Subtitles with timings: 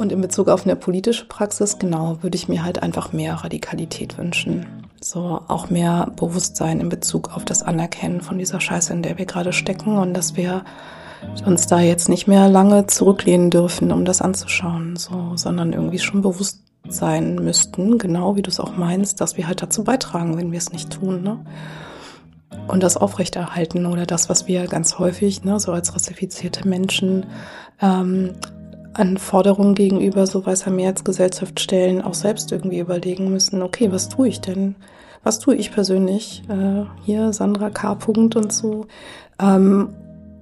[0.00, 4.16] Und in Bezug auf eine politische Praxis, genau, würde ich mir halt einfach mehr Radikalität
[4.16, 4.64] wünschen.
[4.98, 9.26] So auch mehr Bewusstsein in Bezug auf das Anerkennen von dieser Scheiße, in der wir
[9.26, 10.64] gerade stecken und dass wir
[11.44, 16.22] uns da jetzt nicht mehr lange zurücklehnen dürfen, um das anzuschauen, so, sondern irgendwie schon
[16.22, 20.50] bewusst sein müssten, genau wie du es auch meinst, dass wir halt dazu beitragen, wenn
[20.50, 21.44] wir es nicht tun, ne?
[22.68, 27.26] Und das aufrechterhalten oder das, was wir ganz häufig, ne, so als rassifizierte Menschen
[27.82, 28.30] ähm,
[28.92, 34.28] an Forderungen gegenüber so weißer Mehrheitsgesellschaft stellen, auch selbst irgendwie überlegen müssen, okay, was tue
[34.28, 34.74] ich denn?
[35.22, 36.42] Was tue ich persönlich?
[36.48, 37.94] Äh, hier Sandra K.
[37.94, 38.86] Punkt und so,
[39.40, 39.90] ähm,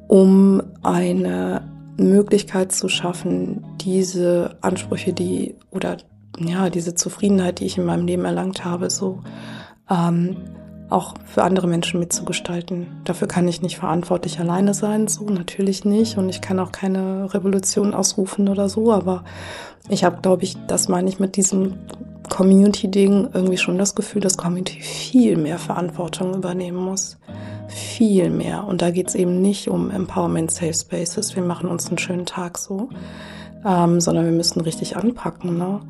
[0.07, 1.63] um eine
[1.97, 5.97] Möglichkeit zu schaffen, diese Ansprüche, die oder
[6.39, 9.21] ja, diese Zufriedenheit, die ich in meinem Leben erlangt habe, so
[9.91, 10.37] ähm,
[10.91, 12.87] auch für andere Menschen mitzugestalten.
[13.05, 16.17] Dafür kann ich nicht verantwortlich alleine sein, so natürlich nicht.
[16.17, 18.93] Und ich kann auch keine Revolution ausrufen oder so.
[18.93, 19.25] Aber
[19.89, 21.75] ich habe, glaube ich, das meine ich mit diesem
[22.29, 27.19] Community-Ding irgendwie schon das Gefühl, dass Community viel mehr Verantwortung übernehmen muss.
[27.69, 28.65] Viel mehr.
[28.65, 31.37] Und da geht es eben nicht um Empowerment Safe Spaces.
[31.37, 32.89] Wir machen uns einen schönen Tag so.
[33.65, 35.59] Ähm, sondern wir müssen richtig anpacken.
[35.59, 35.81] Ne?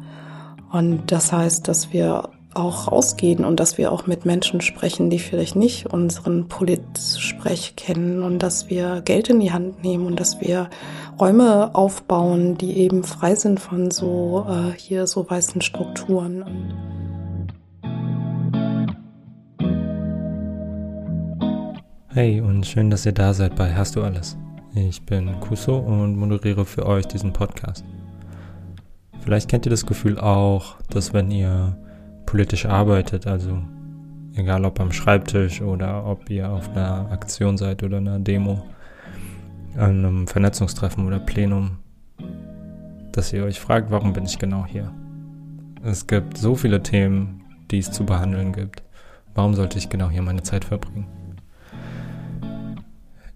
[0.73, 5.19] Und das heißt, dass wir auch rausgehen und dass wir auch mit Menschen sprechen, die
[5.19, 10.41] vielleicht nicht unseren Polit-Sprech kennen und dass wir Geld in die Hand nehmen und dass
[10.41, 10.71] wir
[11.21, 16.45] Räume aufbauen, die eben frei sind von so äh, hier so weißen Strukturen.
[22.09, 24.37] Hey und schön, dass ihr da seid bei Hast du alles?
[24.75, 27.85] Ich bin Kuso und moderiere für euch diesen Podcast.
[29.21, 31.77] Vielleicht kennt ihr das Gefühl auch, dass wenn ihr
[32.29, 33.59] politisch arbeitet, also
[34.37, 38.67] egal ob am Schreibtisch oder ob ihr auf einer Aktion seid oder einer Demo,
[39.77, 41.79] an einem Vernetzungstreffen oder Plenum,
[43.13, 44.93] dass ihr euch fragt, warum bin ich genau hier?
[45.83, 48.83] Es gibt so viele Themen, die es zu behandeln gibt.
[49.35, 51.07] Warum sollte ich genau hier meine Zeit verbringen?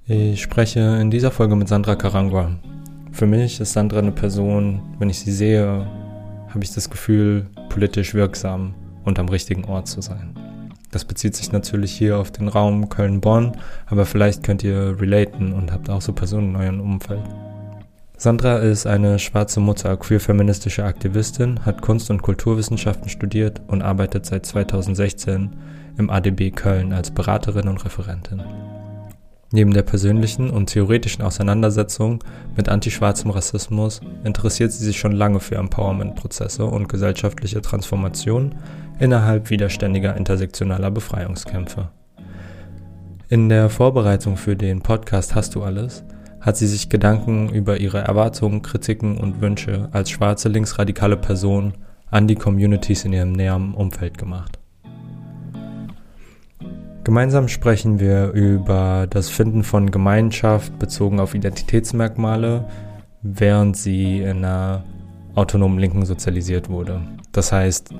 [0.06, 2.50] Ich spreche in dieser Folge mit Sandra Karangwa.
[3.10, 5.86] Für mich ist Sandra eine Person, wenn ich sie sehe,
[6.48, 8.74] habe ich das Gefühl, politisch wirksam
[9.04, 10.34] und am richtigen Ort zu sein.
[10.90, 15.72] Das bezieht sich natürlich hier auf den Raum Köln-Bonn, aber vielleicht könnt ihr relaten und
[15.72, 17.24] habt auch so Personen in eurem Umfeld.
[18.18, 24.46] Sandra ist eine schwarze Mutter, queer-feministische Aktivistin, hat Kunst- und Kulturwissenschaften studiert und arbeitet seit
[24.46, 25.50] 2016
[25.98, 28.42] im ADB Köln als Beraterin und Referentin.
[29.50, 32.24] Neben der persönlichen und theoretischen Auseinandersetzung
[32.56, 38.54] mit antischwarzem Rassismus interessiert sie sich schon lange für Empowerment-Prozesse und gesellschaftliche Transformation
[38.98, 41.90] innerhalb widerständiger intersektionaler Befreiungskämpfe.
[43.28, 46.04] In der Vorbereitung für den Podcast Hast du alles
[46.42, 51.72] hat sie sich Gedanken über ihre Erwartungen, Kritiken und Wünsche als schwarze linksradikale Person
[52.10, 54.58] an die Communities in ihrem näheren Umfeld gemacht.
[57.04, 62.64] Gemeinsam sprechen wir über das Finden von Gemeinschaft bezogen auf Identitätsmerkmale,
[63.22, 64.84] während sie in einer
[65.34, 67.00] autonomen Linken sozialisiert wurde.
[67.30, 67.94] Das heißt,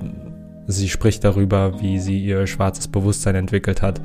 [0.67, 4.01] sie spricht darüber, wie sie ihr schwarzes Bewusstsein entwickelt hat,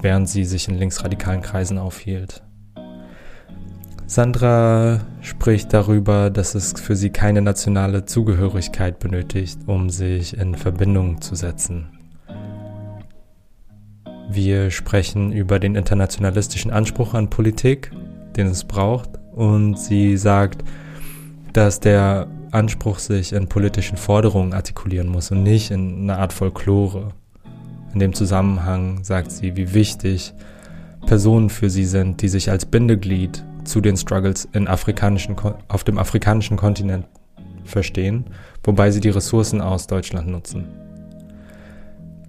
[0.00, 2.42] während sie sich in linksradikalen Kreisen aufhielt.
[4.06, 11.22] Sandra spricht darüber, dass es für sie keine nationale Zugehörigkeit benötigt, um sich in Verbindung
[11.22, 11.88] zu setzen.
[14.30, 17.92] Wir sprechen über den internationalistischen Anspruch an Politik,
[18.36, 19.10] den es braucht.
[19.32, 20.64] Und sie sagt,
[21.52, 27.08] dass der Anspruch sich in politischen Forderungen artikulieren muss und nicht in einer Art Folklore.
[27.92, 30.32] In dem Zusammenhang sagt sie, wie wichtig
[31.06, 34.48] Personen für sie sind, die sich als Bindeglied zu den Struggles
[35.68, 37.06] auf dem afrikanischen Kontinent
[37.64, 38.26] verstehen,
[38.62, 40.66] wobei sie die Ressourcen aus Deutschland nutzen.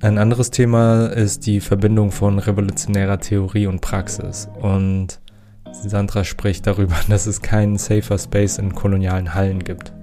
[0.02, 4.50] Ein anderes Thema ist die Verbindung von revolutionärer Theorie und Praxis.
[4.62, 5.20] Und
[5.72, 9.94] Sandra spricht darüber, dass es keinen safer Space in kolonialen Hallen gibt.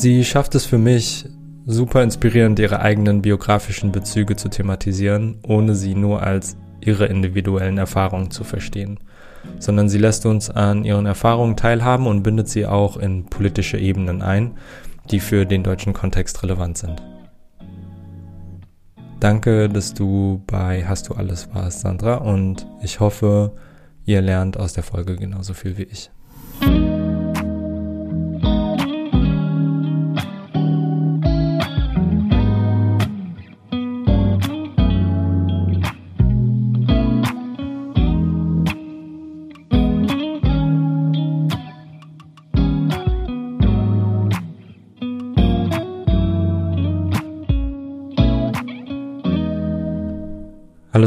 [0.00, 1.24] Sie schafft es für mich,
[1.66, 8.30] super inspirierend ihre eigenen biografischen Bezüge zu thematisieren, ohne sie nur als ihre individuellen Erfahrungen
[8.30, 9.00] zu verstehen,
[9.58, 14.22] sondern sie lässt uns an ihren Erfahrungen teilhaben und bindet sie auch in politische Ebenen
[14.22, 14.52] ein,
[15.10, 17.02] die für den deutschen Kontext relevant sind.
[19.18, 23.56] Danke, dass du bei Hast du alles warst, Sandra, und ich hoffe,
[24.04, 26.08] ihr lernt aus der Folge genauso viel wie ich.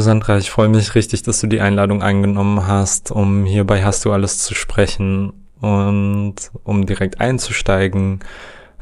[0.02, 4.04] Sandra, ich freue mich richtig, dass du die Einladung angenommen hast, um hier bei Hast
[4.04, 6.34] du alles zu sprechen und
[6.64, 8.20] um direkt einzusteigen.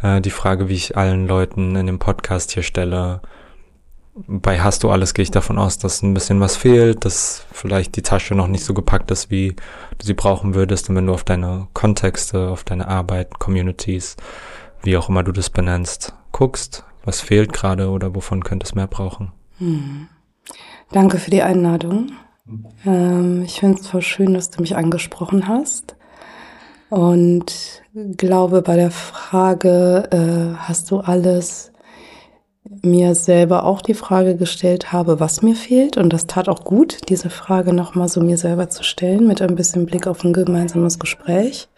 [0.02, 3.20] Äh, die Frage, wie ich allen Leuten in dem Podcast hier stelle.
[4.14, 7.96] Bei Hast du alles gehe ich davon aus, dass ein bisschen was fehlt, dass vielleicht
[7.96, 9.54] die Tasche noch nicht so gepackt ist, wie
[9.98, 10.88] du sie brauchen würdest.
[10.88, 14.16] Und wenn du auf deine Kontexte, auf deine Arbeit, Communities,
[14.82, 18.86] wie auch immer du das benennst, guckst, was fehlt gerade oder wovon könnte es mehr
[18.86, 19.32] brauchen.
[19.58, 20.08] Hm.
[20.92, 22.12] Danke für die Einladung.
[22.84, 25.94] Ähm, ich finde es voll schön, dass du mich angesprochen hast.
[26.88, 27.82] Und
[28.16, 31.70] glaube, bei der Frage, äh, hast du alles,
[32.82, 35.96] mir selber auch die Frage gestellt habe, was mir fehlt.
[35.96, 39.54] Und das tat auch gut, diese Frage nochmal so mir selber zu stellen, mit ein
[39.54, 41.68] bisschen Blick auf ein gemeinsames Gespräch.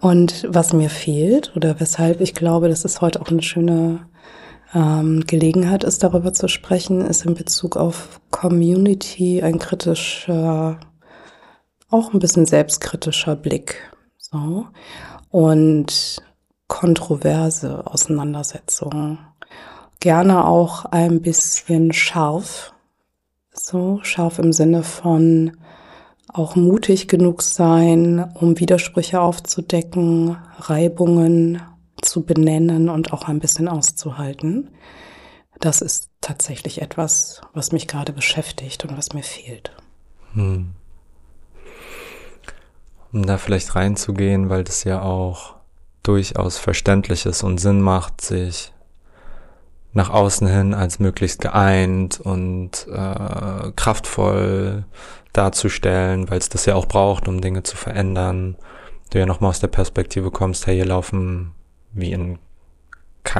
[0.00, 4.00] Und was mir fehlt oder weshalb ich glaube, das ist heute auch eine schöne
[4.74, 10.78] ähm, Gelegenheit ist, darüber zu sprechen, ist in Bezug auf Community ein kritischer,
[11.90, 13.92] auch ein bisschen selbstkritischer Blick.
[14.18, 14.66] So.
[15.30, 16.22] Und
[16.68, 19.18] kontroverse Auseinandersetzungen.
[20.00, 22.72] Gerne auch ein bisschen scharf.
[23.52, 25.52] So, scharf im Sinne von
[26.32, 31.60] auch mutig genug sein, um Widersprüche aufzudecken, Reibungen
[32.12, 34.68] zu benennen und auch ein bisschen auszuhalten.
[35.60, 39.74] Das ist tatsächlich etwas, was mich gerade beschäftigt und was mir fehlt.
[40.34, 40.74] Hm.
[43.12, 45.56] Um da vielleicht reinzugehen, weil das ja auch
[46.02, 48.74] durchaus verständlich ist und Sinn macht, sich
[49.94, 54.84] nach außen hin als möglichst geeint und äh, kraftvoll
[55.32, 58.56] darzustellen, weil es das ja auch braucht, um Dinge zu verändern.
[59.10, 61.52] Du ja nochmal aus der Perspektive kommst, hey, hier laufen
[61.92, 62.38] wie in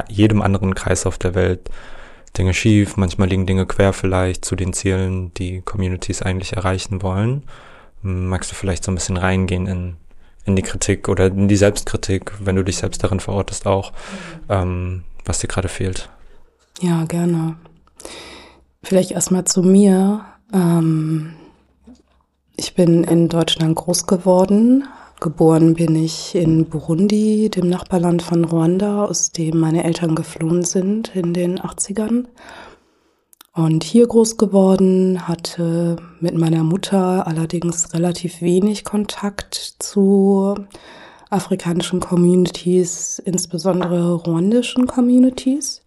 [0.07, 1.69] jedem anderen Kreis auf der Welt
[2.37, 7.43] Dinge schief, manchmal liegen Dinge quer vielleicht zu den Zielen, die Communities eigentlich erreichen wollen.
[8.01, 9.95] Magst du vielleicht so ein bisschen reingehen in,
[10.45, 13.93] in die Kritik oder in die Selbstkritik, wenn du dich selbst darin verortest auch,
[14.49, 16.09] ähm, was dir gerade fehlt?
[16.81, 17.55] Ja, gerne.
[18.81, 20.25] Vielleicht erstmal zu mir.
[20.51, 21.35] Ähm,
[22.57, 24.85] ich bin in Deutschland groß geworden,
[25.23, 31.15] Geboren bin ich in Burundi, dem Nachbarland von Ruanda, aus dem meine Eltern geflohen sind
[31.15, 32.25] in den 80ern.
[33.53, 40.55] Und hier groß geworden, hatte mit meiner Mutter allerdings relativ wenig Kontakt zu
[41.29, 45.83] afrikanischen Communities, insbesondere ruandischen Communities.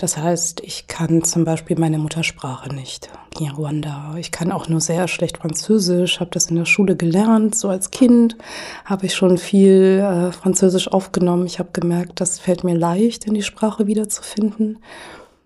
[0.00, 4.14] Das heißt, ich kann zum Beispiel meine Muttersprache nicht, Kinyarwanda.
[4.16, 7.54] Ich kann auch nur sehr schlecht Französisch, habe das in der Schule gelernt.
[7.54, 8.38] So als Kind
[8.86, 11.44] habe ich schon viel äh, Französisch aufgenommen.
[11.44, 14.78] Ich habe gemerkt, das fällt mir leicht, in die Sprache wiederzufinden.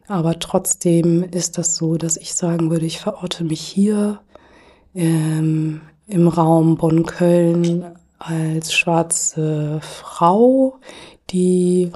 [0.07, 4.21] Aber trotzdem ist das so, dass ich sagen würde, ich verorte mich hier
[4.95, 7.87] ähm, im Raum Bonn-Köln
[8.21, 10.79] als schwarze Frau,
[11.31, 11.91] die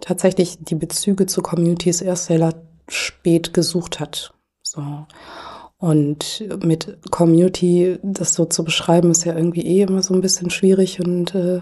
[0.00, 2.54] tatsächlich die Bezüge zu Communities erst sehr
[2.88, 4.34] spät gesucht hat.
[4.62, 4.82] So.
[5.78, 10.50] Und mit Community das so zu beschreiben, ist ja irgendwie eh immer so ein bisschen
[10.50, 11.60] schwierig und äh,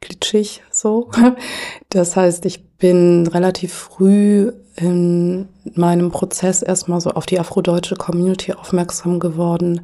[0.00, 1.10] glitschig so.
[1.88, 8.52] Das heißt, ich bin relativ früh in meinem Prozess erstmal so auf die afrodeutsche Community
[8.52, 9.80] aufmerksam geworden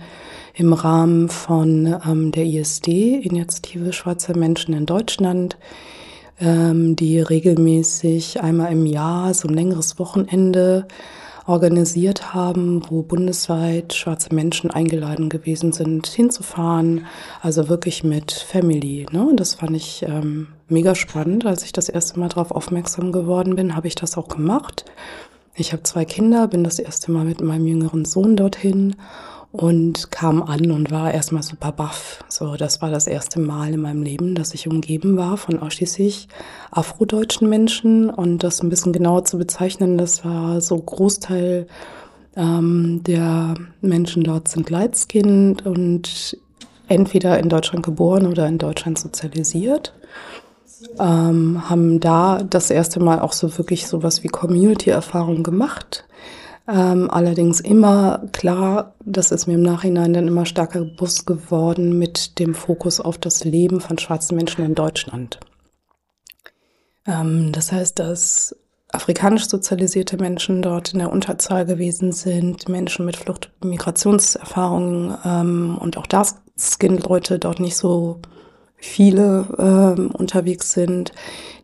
[0.55, 5.59] im Rahmen von ähm, der ISD, Initiative Schwarzer Menschen in Deutschland,
[6.39, 10.87] die regelmäßig einmal im Jahr so ein längeres Wochenende
[11.47, 17.07] organisiert haben, wo bundesweit schwarze Menschen eingeladen gewesen sind, hinzufahren.
[17.41, 19.07] Also wirklich mit Family.
[19.13, 19.27] Ne?
[19.27, 21.47] Und das fand ich ähm, mega spannend.
[21.47, 24.85] Als ich das erste Mal darauf aufmerksam geworden bin, habe ich das auch gemacht.
[25.55, 28.97] Ich habe zwei Kinder, bin das erste Mal mit meinem jüngeren Sohn dorthin
[29.53, 32.25] und kam an und war erstmal super baff.
[32.29, 36.29] So, das war das erste Mal in meinem Leben, dass ich umgeben war von ausschließlich
[36.71, 41.67] afrodeutschen Menschen und das ein bisschen genauer zu bezeichnen, das war so Großteil
[42.37, 46.39] ähm, der Menschen dort sind Lightskinned und
[46.87, 49.95] entweder in Deutschland geboren oder in Deutschland sozialisiert.
[51.01, 56.05] Ähm, haben da das erste Mal auch so wirklich sowas wie Community-Erfahrung gemacht
[56.69, 62.39] ähm, allerdings immer klar, das ist mir im Nachhinein dann immer stärker bewusst geworden mit
[62.39, 65.39] dem Fokus auf das Leben von schwarzen Menschen in Deutschland.
[67.07, 68.57] Ähm, das heißt, dass
[68.89, 75.79] afrikanisch sozialisierte Menschen dort in der Unterzahl gewesen sind, Menschen mit Flucht- und Migrationserfahrungen ähm,
[75.81, 78.21] und auch Dark-Skin-Leute dort nicht so
[78.77, 81.13] viele ähm, unterwegs sind,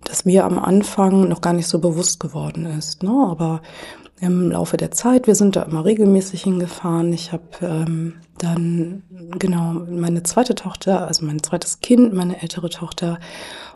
[0.05, 3.03] dass mir am Anfang noch gar nicht so bewusst geworden ist.
[3.03, 3.11] Ne?
[3.11, 3.63] Aber
[4.23, 5.27] im Laufe der Zeit.
[5.27, 7.13] Wir sind da immer regelmäßig hingefahren.
[7.13, 9.03] Ich habe ähm, dann
[9.39, 13.19] genau meine zweite Tochter, also mein zweites Kind, meine ältere Tochter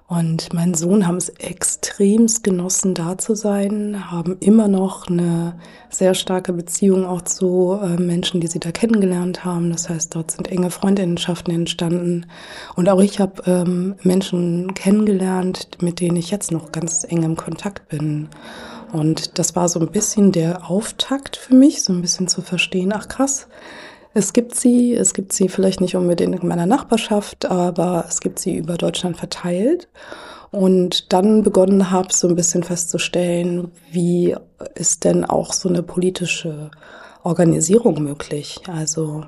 [0.09, 5.59] und mein Sohn haben es extremst genossen, da zu sein, haben immer noch eine
[5.91, 9.73] sehr starke Beziehung auch zu äh, Menschen, die sie da kennengelernt haben.
[9.73, 12.26] Das heißt, dort sind enge Freundinnenschaften entstanden.
[12.76, 17.35] Und auch ich habe ähm, Menschen kennengelernt, mit denen ich jetzt noch ganz eng im
[17.35, 18.29] Kontakt bin.
[18.93, 22.93] Und das war so ein bisschen der Auftakt für mich, so ein bisschen zu verstehen,
[22.95, 23.49] ach krass,
[24.14, 28.38] es gibt sie, es gibt sie vielleicht nicht unbedingt in meiner Nachbarschaft, aber es gibt
[28.38, 29.88] sie über Deutschland verteilt.
[30.50, 34.35] Und dann begonnen habe, so ein bisschen festzustellen, wie
[34.75, 36.71] ist denn auch so eine politische
[37.25, 38.62] Organisierung möglich?
[38.73, 39.26] Also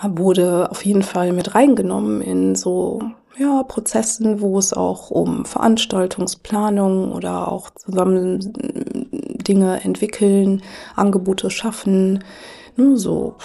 [0.00, 3.00] wurde auf jeden Fall mit reingenommen in so
[3.38, 8.40] ja, Prozessen, wo es auch um Veranstaltungsplanung oder auch zusammen
[9.46, 10.62] Dinge entwickeln,
[10.94, 12.24] Angebote schaffen,
[12.76, 13.36] nur so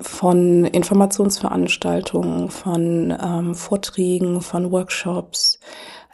[0.00, 5.60] von Informationsveranstaltungen, von ähm, Vorträgen, von Workshops,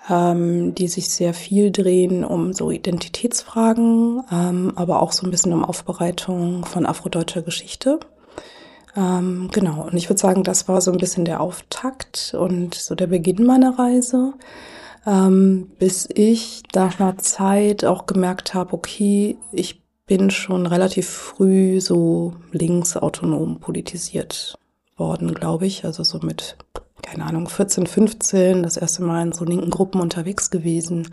[0.08, 5.52] ähm, die sich sehr viel drehen um so Identitätsfragen, ähm, aber auch so ein bisschen
[5.52, 8.00] um Aufbereitung von afrodeutscher Geschichte.
[8.96, 12.94] Ähm, genau, und ich würde sagen, das war so ein bisschen der Auftakt und so
[12.94, 14.34] der Beginn meiner Reise,
[15.06, 21.80] ähm, bis ich nach einer Zeit auch gemerkt habe, okay, ich bin schon relativ früh
[21.80, 24.58] so linksautonom politisiert
[24.96, 25.86] worden, glaube ich.
[25.86, 26.56] Also so mit,
[27.02, 31.08] keine Ahnung, 14, 15, das erste Mal in so linken Gruppen unterwegs gewesen,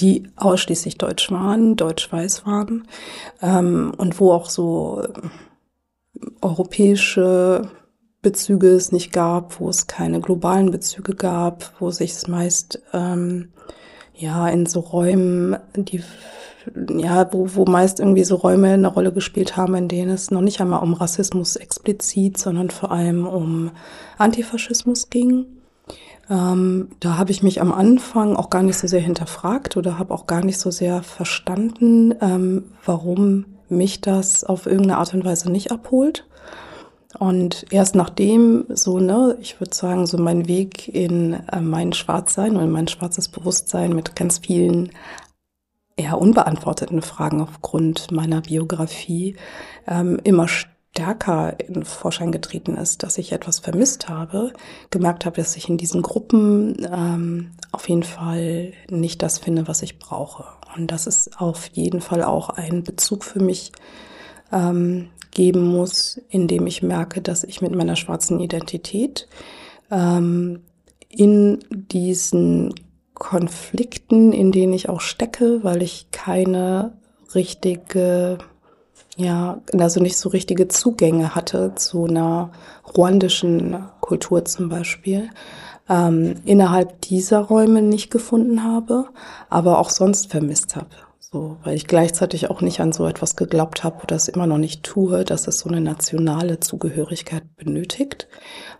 [0.00, 2.86] die ausschließlich deutsch waren, deutsch-weiß waren
[3.42, 5.02] ähm, und wo auch so
[6.40, 7.70] europäische
[8.22, 13.50] Bezüge es nicht gab, wo es keine globalen Bezüge gab, wo sich es meist ähm,
[14.14, 16.02] ja in so Räumen, die
[16.90, 20.40] ja, wo, wo meist irgendwie so Räume eine Rolle gespielt haben, in denen es noch
[20.40, 23.70] nicht einmal um Rassismus explizit, sondern vor allem um
[24.18, 25.46] Antifaschismus ging.
[26.30, 30.12] Ähm, da habe ich mich am Anfang auch gar nicht so sehr hinterfragt oder habe
[30.12, 35.50] auch gar nicht so sehr verstanden, ähm, warum mich das auf irgendeine Art und Weise
[35.50, 36.26] nicht abholt.
[37.18, 42.56] Und erst nachdem so, ne, ich würde sagen, so mein Weg in äh, mein Schwarzsein
[42.56, 44.90] und mein schwarzes Bewusstsein mit ganz vielen
[45.96, 49.36] eher unbeantworteten Fragen aufgrund meiner Biografie
[49.86, 54.52] ähm, immer stärker in Vorschein getreten ist, dass ich etwas vermisst habe,
[54.90, 59.82] gemerkt habe, dass ich in diesen Gruppen ähm, auf jeden Fall nicht das finde, was
[59.82, 60.44] ich brauche.
[60.78, 63.72] Und dass es auf jeden Fall auch einen Bezug für mich
[64.52, 69.28] ähm, geben muss, indem ich merke, dass ich mit meiner schwarzen Identität
[69.90, 70.62] ähm,
[71.08, 72.74] in diesen
[73.14, 76.92] Konflikten, in denen ich auch stecke, weil ich keine
[77.34, 78.38] richtige,
[79.16, 82.52] ja, also nicht so richtige Zugänge hatte zu einer
[82.96, 85.28] ruandischen Kultur zum Beispiel,
[85.88, 89.06] ähm, innerhalb dieser Räume nicht gefunden habe,
[89.48, 90.88] aber auch sonst vermisst habe.
[91.30, 94.56] So, weil ich gleichzeitig auch nicht an so etwas geglaubt habe oder es immer noch
[94.56, 98.28] nicht tue, dass es so eine nationale Zugehörigkeit benötigt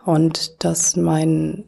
[0.07, 1.65] und dass mein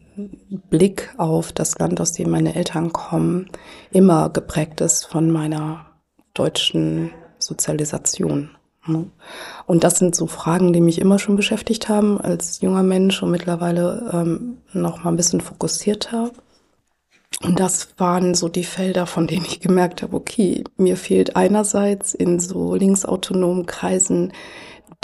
[0.70, 3.50] Blick auf das Land, aus dem meine Eltern kommen,
[3.90, 5.85] immer geprägt ist von meiner
[6.32, 8.50] deutschen Sozialisation.
[9.66, 13.30] Und das sind so Fragen, die mich immer schon beschäftigt haben als junger Mensch und
[13.30, 16.30] mittlerweile ähm, noch mal ein bisschen fokussierter.
[17.42, 22.12] Und das waren so die Felder, von denen ich gemerkt habe, okay, mir fehlt einerseits
[22.12, 24.32] in so linksautonomen Kreisen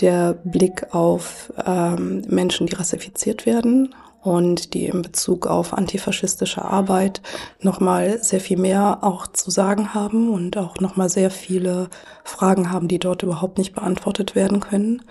[0.00, 7.22] der Blick auf ähm, Menschen, die rassifiziert werden und die in Bezug auf antifaschistische Arbeit
[7.60, 11.88] nochmal sehr viel mehr auch zu sagen haben und auch nochmal sehr viele
[12.24, 15.02] Fragen haben, die dort überhaupt nicht beantwortet werden können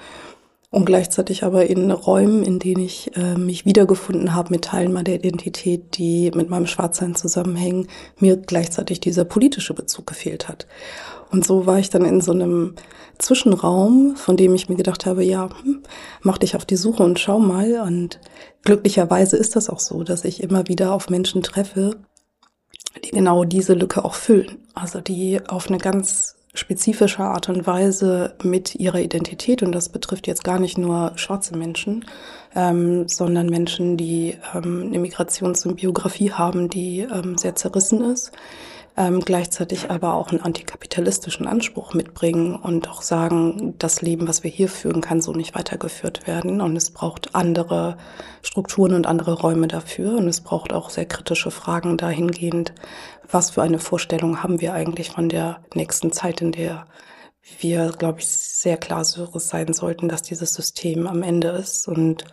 [0.76, 5.14] und gleichzeitig aber in Räumen, in denen ich äh, mich wiedergefunden habe mit Teilen meiner
[5.14, 7.88] Identität, die mit meinem Schwarzsein zusammenhängen,
[8.20, 10.68] mir gleichzeitig dieser politische Bezug gefehlt hat.
[11.32, 12.76] Und so war ich dann in so einem
[13.20, 15.82] Zwischenraum, von dem ich mir gedacht habe, ja, hm,
[16.24, 17.80] mach dich auf die Suche und schau mal.
[17.80, 18.20] Und
[18.66, 21.96] glücklicherweise ist das auch so, dass ich immer wieder auf Menschen treffe,
[23.06, 24.58] die genau diese Lücke auch füllen.
[24.74, 30.28] Also die auf eine ganz spezifischer Art und Weise mit ihrer Identität, und das betrifft
[30.28, 32.06] jetzt gar nicht nur schwarze Menschen,
[32.56, 38.32] ähm, sondern Menschen, die ähm, eine Migrations- und Biografie haben, die ähm, sehr zerrissen ist,
[38.98, 44.52] ähm, gleichzeitig aber auch einen antikapitalistischen Anspruch mitbringen und auch sagen, das Leben, was wir
[44.52, 46.62] hier führen, kann so nicht weitergeführt werden.
[46.62, 47.98] Und es braucht andere
[48.42, 50.16] Strukturen und andere Räume dafür.
[50.16, 52.74] Und es braucht auch sehr kritische Fragen dahingehend,
[53.30, 56.88] was für eine Vorstellung haben wir eigentlich von der nächsten Zeit, in der
[57.60, 61.88] wir, glaube ich, sehr klar sein sollten, dass dieses System am Ende ist?
[61.90, 62.24] Und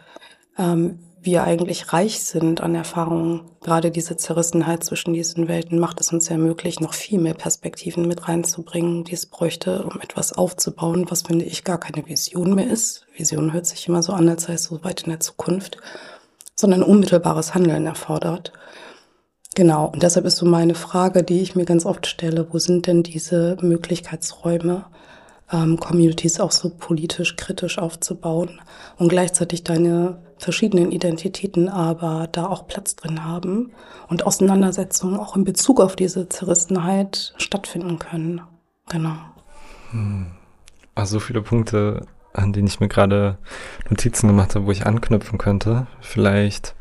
[0.57, 3.43] ähm, wir eigentlich reich sind an Erfahrungen.
[3.61, 8.09] Gerade diese Zerrissenheit zwischen diesen Welten macht es uns ja möglich, noch viel mehr Perspektiven
[8.09, 12.69] mit reinzubringen, die es bräuchte, um etwas aufzubauen, was, finde ich, gar keine Vision mehr
[12.69, 13.07] ist.
[13.17, 15.79] Vision hört sich immer so an, als sei es so weit in der Zukunft,
[16.57, 18.53] sondern unmittelbares Handeln erfordert.
[19.55, 22.87] Genau, und deshalb ist so meine Frage, die ich mir ganz oft stelle, wo sind
[22.87, 24.87] denn diese Möglichkeitsräume,
[25.53, 28.61] ähm, Communities auch so politisch kritisch aufzubauen
[28.97, 33.73] und gleichzeitig deine verschiedenen Identitäten aber da auch Platz drin haben
[34.09, 38.41] und Auseinandersetzungen auch in Bezug auf diese Zerrissenheit stattfinden können.
[38.89, 39.15] Genau.
[40.95, 43.39] Also viele Punkte, an denen ich mir gerade
[43.89, 45.87] Notizen gemacht habe, wo ich anknüpfen könnte.
[46.01, 46.75] Vielleicht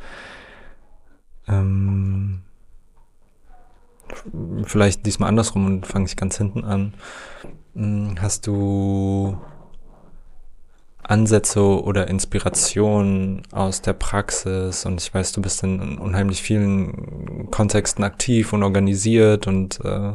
[1.47, 2.41] ähm,
[4.63, 6.93] vielleicht diesmal andersrum und fange ich ganz hinten an.
[7.75, 9.37] Hm, hast du
[11.03, 14.85] Ansätze oder Inspirationen aus der Praxis?
[14.85, 20.13] Und ich weiß, du bist in unheimlich vielen Kontexten aktiv und organisiert und äh,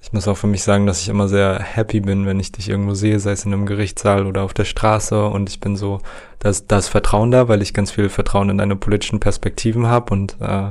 [0.00, 2.68] ich muss auch für mich sagen, dass ich immer sehr happy bin, wenn ich dich
[2.68, 5.26] irgendwo sehe, sei es in einem Gerichtssaal oder auf der Straße.
[5.26, 6.00] Und ich bin so,
[6.38, 10.14] dass das Vertrauen da, weil ich ganz viel Vertrauen in deine politischen Perspektiven habe.
[10.14, 10.70] Und äh,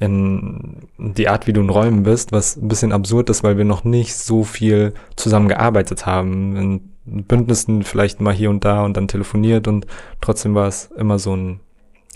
[0.00, 3.66] in die Art, wie du in Räumen bist, was ein bisschen absurd ist, weil wir
[3.66, 6.56] noch nicht so viel zusammengearbeitet haben.
[6.56, 9.86] In Bündnissen vielleicht mal hier und da und dann telefoniert und
[10.20, 11.60] trotzdem war es immer so ein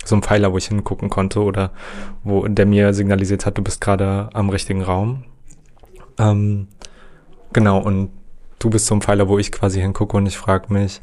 [0.07, 1.71] so ein Pfeiler, wo ich hingucken konnte oder
[2.25, 5.25] wo der mir signalisiert hat, du bist gerade am richtigen Raum.
[6.19, 6.69] Ähm,
[7.55, 8.11] genau, und
[8.59, 11.00] du bist so ein Pfeiler, wo ich quasi hingucke und ich frage mich,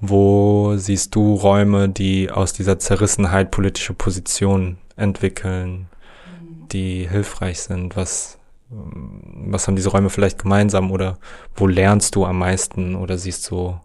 [0.00, 5.89] wo siehst du Räume, die aus dieser Zerrissenheit politische Positionen entwickeln?
[6.72, 7.96] Die hilfreich sind?
[7.96, 11.18] Was, was haben diese Räume vielleicht gemeinsam oder
[11.54, 13.78] wo lernst du am meisten oder siehst du,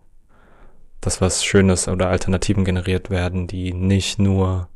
[1.01, 4.69] dass was Schönes oder Alternativen generiert werden, die nicht nur,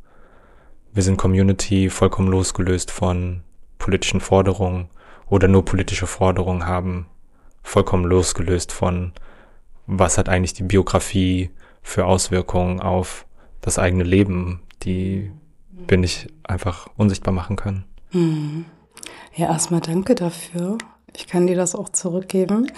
[0.92, 3.42] wir sind Community vollkommen losgelöst von
[3.78, 4.88] politischen Forderungen
[5.26, 7.06] oder nur politische Forderungen haben,
[7.62, 9.12] vollkommen losgelöst von,
[9.86, 11.50] was hat eigentlich die Biografie
[11.82, 13.26] für Auswirkungen auf
[13.60, 15.32] das eigene Leben, die
[15.70, 17.84] bin ich einfach unsichtbar machen können.
[18.10, 18.64] Hm.
[19.34, 20.78] Ja, erstmal danke dafür.
[21.16, 22.70] Ich kann dir das auch zurückgeben,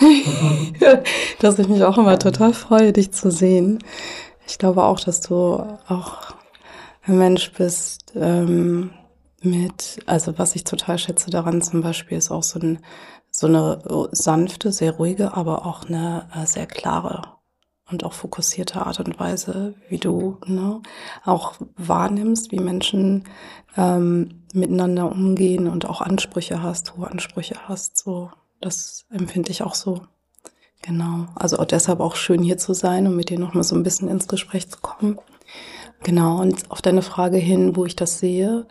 [1.41, 3.79] dass ich mich auch immer total freue, dich zu sehen.
[4.47, 5.55] Ich glaube auch, dass du
[5.89, 6.35] auch
[7.03, 8.91] ein Mensch bist ähm,
[9.43, 12.79] mit, also was ich total schätze daran zum Beispiel, ist auch so, ein,
[13.31, 17.32] so eine sanfte, sehr ruhige, aber auch eine äh, sehr klare
[17.93, 20.81] und auch fokussierte Art und Weise, wie du ne,
[21.25, 23.25] auch wahrnimmst, wie Menschen
[23.77, 27.99] ähm, miteinander umgehen und auch Ansprüche hast, hohe Ansprüche hast.
[27.99, 30.03] So, das empfinde ich auch so.
[30.83, 31.27] Genau.
[31.37, 33.85] Also auch deshalb auch schön hier zu sein und mit dir noch mal so ein
[33.85, 35.19] bisschen ins Gespräch zu kommen.
[36.03, 36.41] Genau.
[36.41, 38.67] Und auf deine Frage hin, wo ich das sehe.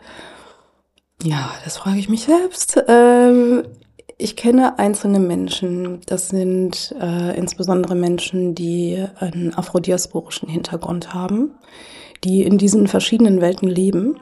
[1.22, 2.82] Ja, das frage ich mich selbst.
[2.88, 3.64] Ähm,
[4.18, 11.52] ich kenne einzelne Menschen, das sind äh, insbesondere Menschen, die einen afrodiasporischen Hintergrund haben,
[12.24, 14.20] die in diesen verschiedenen Welten leben.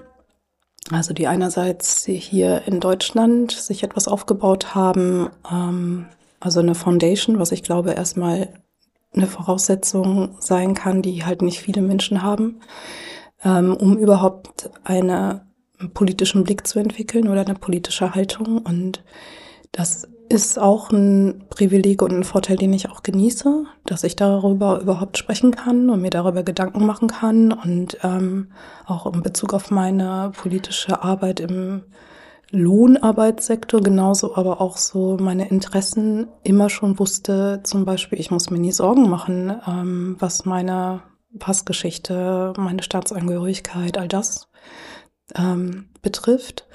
[0.90, 6.06] Also die einerseits hier in Deutschland sich etwas aufgebaut haben, ähm,
[6.40, 8.48] also eine Foundation, was ich glaube erstmal
[9.14, 12.60] eine Voraussetzung sein kann, die halt nicht viele Menschen haben,
[13.44, 15.40] ähm, um überhaupt einen
[15.94, 19.02] politischen Blick zu entwickeln oder eine politische Haltung und
[19.72, 24.80] das ist auch ein Privileg und ein Vorteil, den ich auch genieße, dass ich darüber
[24.80, 28.52] überhaupt sprechen kann und mir darüber Gedanken machen kann und ähm,
[28.86, 31.82] auch in Bezug auf meine politische Arbeit im
[32.52, 38.58] Lohnarbeitssektor genauso, aber auch so meine Interessen immer schon wusste, zum Beispiel, ich muss mir
[38.58, 41.02] nie Sorgen machen, ähm, was meine
[41.38, 44.49] Passgeschichte, meine Staatsangehörigkeit, all das
[45.36, 46.66] ähm, betrifft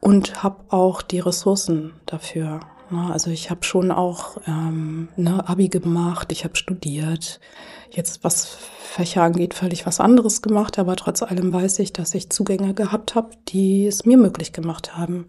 [0.00, 2.60] und habe auch die Ressourcen dafür.
[2.90, 3.10] Ne?
[3.12, 7.40] Also ich habe schon auch ähm, ne, Abi gemacht, ich habe studiert,
[7.90, 12.30] jetzt was Fächer angeht, völlig was anderes gemacht, aber trotz allem weiß ich, dass ich
[12.30, 15.26] Zugänge gehabt habe, die es mir möglich gemacht haben.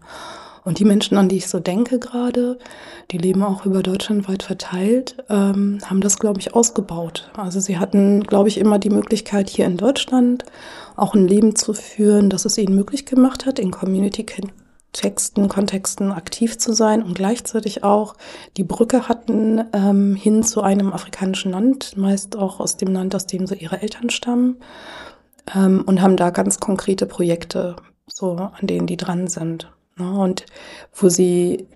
[0.66, 2.58] Und die Menschen, an die ich so denke gerade,
[3.12, 7.30] die leben auch über Deutschland weit verteilt, ähm, haben das, glaube ich, ausgebaut.
[7.36, 10.44] Also sie hatten, glaube ich, immer die Möglichkeit, hier in Deutschland
[10.96, 14.26] auch ein Leben zu führen, das es ihnen möglich gemacht hat, in Community
[14.90, 18.16] Texten, Kontexten aktiv zu sein und gleichzeitig auch
[18.56, 23.26] die Brücke hatten ähm, hin zu einem afrikanischen Land, meist auch aus dem Land, aus
[23.26, 24.56] dem so ihre Eltern stammen,
[25.54, 27.76] ähm, und haben da ganz konkrete Projekte,
[28.08, 29.70] so an denen die dran sind.
[29.98, 30.46] Und
[30.94, 31.66] wo sie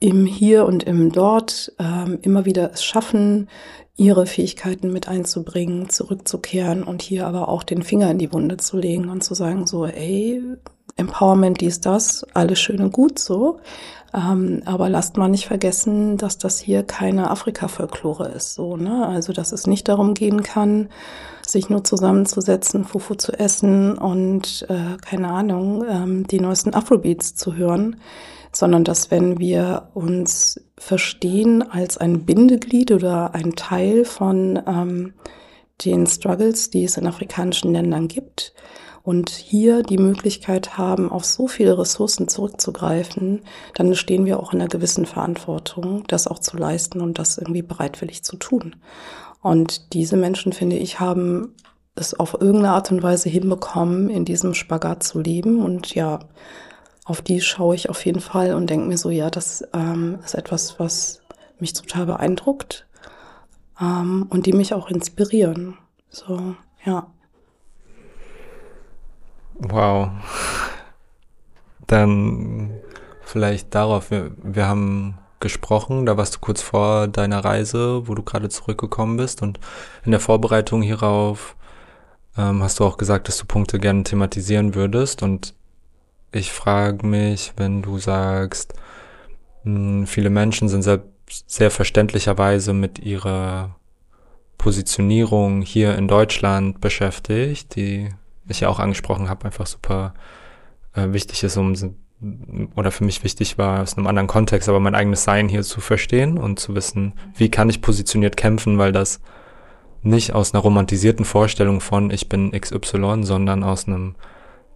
[0.00, 3.48] im Hier und im Dort ähm, immer wieder es schaffen,
[3.96, 8.78] ihre Fähigkeiten mit einzubringen, zurückzukehren und hier aber auch den Finger in die Wunde zu
[8.78, 10.42] legen und zu sagen, so, ey,
[10.96, 13.60] Empowerment, dies, das, alles schön und gut so.
[14.12, 19.06] Ähm, aber lasst mal nicht vergessen, dass das hier keine Afrika-Folklore ist, so, ne?
[19.06, 20.88] Also, dass es nicht darum gehen kann,
[21.46, 27.54] sich nur zusammenzusetzen, Fufu zu essen und, äh, keine Ahnung, ähm, die neuesten Afrobeats zu
[27.54, 27.96] hören,
[28.52, 35.14] sondern dass wenn wir uns verstehen als ein Bindeglied oder ein Teil von ähm,
[35.84, 38.54] den Struggles, die es in afrikanischen Ländern gibt,
[39.02, 43.42] und hier die Möglichkeit haben, auf so viele Ressourcen zurückzugreifen,
[43.74, 47.62] dann stehen wir auch in einer gewissen Verantwortung, das auch zu leisten und das irgendwie
[47.62, 48.76] bereitwillig zu tun.
[49.42, 51.54] Und diese Menschen, finde ich, haben
[51.94, 55.62] es auf irgendeine Art und Weise hinbekommen, in diesem Spagat zu leben.
[55.62, 56.20] Und ja,
[57.04, 60.34] auf die schaue ich auf jeden Fall und denke mir so, ja, das ähm, ist
[60.34, 61.22] etwas, was
[61.58, 62.86] mich total beeindruckt
[63.80, 65.78] ähm, und die mich auch inspirieren.
[66.10, 67.06] So, ja.
[69.60, 70.10] Wow.
[71.86, 72.70] Dann
[73.22, 78.22] vielleicht darauf, wir, wir haben gesprochen, da warst du kurz vor deiner Reise, wo du
[78.22, 79.60] gerade zurückgekommen bist und
[80.04, 81.56] in der Vorbereitung hierauf
[82.36, 85.54] ähm, hast du auch gesagt, dass du Punkte gerne thematisieren würdest und
[86.32, 88.74] ich frage mich, wenn du sagst,
[89.64, 91.02] mh, hm, viele Menschen sind sehr,
[91.46, 93.76] sehr verständlicherweise mit ihrer
[94.58, 98.10] Positionierung hier in Deutschland beschäftigt, die
[98.48, 100.14] ich ja auch angesprochen habe, einfach super
[100.94, 101.74] äh, wichtig ist, um
[102.76, 105.80] oder für mich wichtig war, aus einem anderen Kontext, aber mein eigenes Sein hier zu
[105.80, 109.20] verstehen und zu wissen, wie kann ich positioniert kämpfen, weil das
[110.02, 114.16] nicht aus einer romantisierten Vorstellung von ich bin XY, sondern aus einem,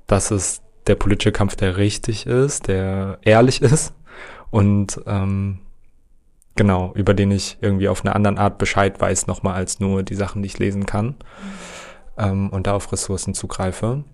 [0.06, 3.92] das ist der politische Kampf, der richtig ist, der ehrlich ist
[4.50, 5.58] und ähm,
[6.56, 10.14] genau, über den ich irgendwie auf eine andere Art Bescheid weiß, nochmal als nur die
[10.14, 11.08] Sachen, die ich lesen kann.
[11.08, 11.73] Mhm
[12.18, 14.04] ähm, und da auf Ressourcen zugreife.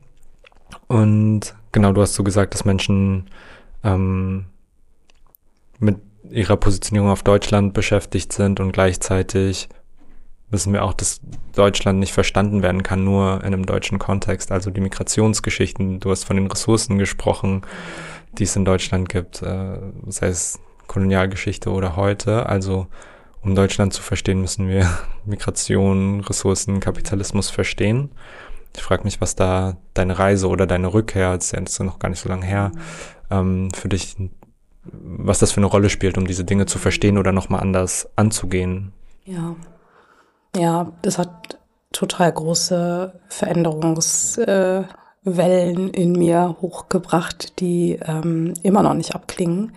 [0.86, 3.30] Und genau, du hast so gesagt, dass Menschen
[3.82, 4.46] ähm,
[5.78, 5.98] mit
[6.30, 9.68] ihrer Positionierung auf Deutschland beschäftigt sind und gleichzeitig
[10.50, 11.20] wissen wir auch, dass
[11.54, 14.50] Deutschland nicht verstanden werden kann, nur in einem deutschen Kontext.
[14.50, 17.62] Also die Migrationsgeschichten, du hast von den Ressourcen gesprochen,
[18.38, 20.58] die es in Deutschland gibt, äh, sei es
[20.88, 22.46] Kolonialgeschichte oder heute.
[22.46, 22.88] Also
[23.42, 24.88] um Deutschland zu verstehen, müssen wir
[25.24, 28.10] Migration, Ressourcen, Kapitalismus verstehen.
[28.76, 32.08] Ich frage mich, was da deine Reise oder deine Rückkehr, das ist ja noch gar
[32.08, 32.70] nicht so lange her,
[33.30, 34.16] ähm, für dich,
[34.84, 38.92] was das für eine Rolle spielt, um diese Dinge zu verstehen oder nochmal anders anzugehen.
[39.24, 39.56] Ja.
[40.56, 41.58] Ja, das hat
[41.92, 44.86] total große Veränderungswellen
[45.26, 49.72] äh, in mir hochgebracht, die ähm, immer noch nicht abklingen.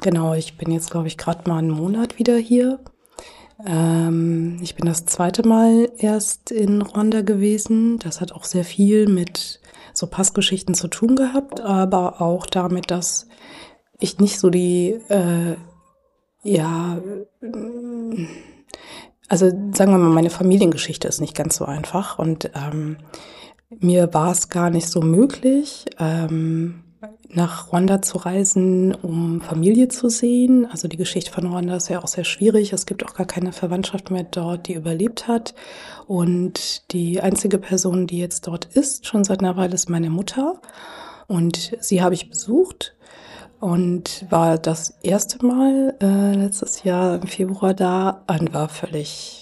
[0.00, 2.78] Genau, ich bin jetzt, glaube ich, gerade mal einen Monat wieder hier
[3.66, 7.98] ähm, ich bin das zweite Mal erst in Rwanda gewesen.
[7.98, 9.60] Das hat auch sehr viel mit
[9.94, 13.28] so Passgeschichten zu tun gehabt, aber auch damit, dass
[13.98, 15.56] ich nicht so die, äh,
[16.42, 16.98] ja,
[19.28, 22.96] also sagen wir mal, meine Familiengeschichte ist nicht ganz so einfach und ähm,
[23.80, 26.84] mir war es gar nicht so möglich, ähm,
[27.28, 30.66] nach Rwanda zu reisen, um Familie zu sehen.
[30.66, 32.72] Also die Geschichte von Rwanda ist ja auch sehr schwierig.
[32.72, 35.54] Es gibt auch gar keine Verwandtschaft mehr dort, die überlebt hat.
[36.06, 40.60] Und die einzige Person, die jetzt dort ist, schon seit einer Weile, ist meine Mutter.
[41.26, 42.94] Und sie habe ich besucht
[43.60, 49.41] und war das erste Mal äh, letztes Jahr im Februar da und war völlig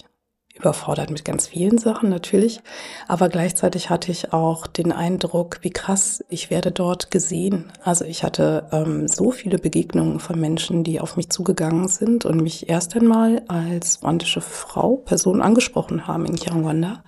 [0.61, 2.61] überfordert mit ganz vielen Sachen natürlich,
[3.07, 7.71] aber gleichzeitig hatte ich auch den Eindruck, wie krass, ich werde dort gesehen.
[7.83, 12.41] Also ich hatte ähm, so viele Begegnungen von Menschen, die auf mich zugegangen sind und
[12.41, 17.03] mich erst einmal als rwandische Frau, Person angesprochen haben in Kinyarwanda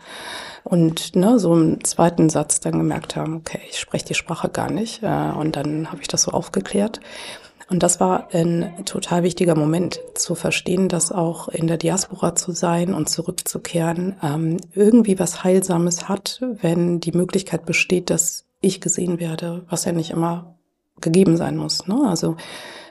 [0.63, 4.71] und ne, so im zweiten Satz dann gemerkt haben, okay, ich spreche die Sprache gar
[4.71, 6.99] nicht äh, und dann habe ich das so aufgeklärt.
[7.73, 12.51] Und das war ein total wichtiger Moment zu verstehen, dass auch in der Diaspora zu
[12.51, 19.19] sein und zurückzukehren ähm, irgendwie was Heilsames hat, wenn die Möglichkeit besteht, dass ich gesehen
[19.19, 20.55] werde, was ja nicht immer
[21.01, 21.88] gegeben sein muss.
[21.88, 21.99] Ne?
[22.05, 22.38] Also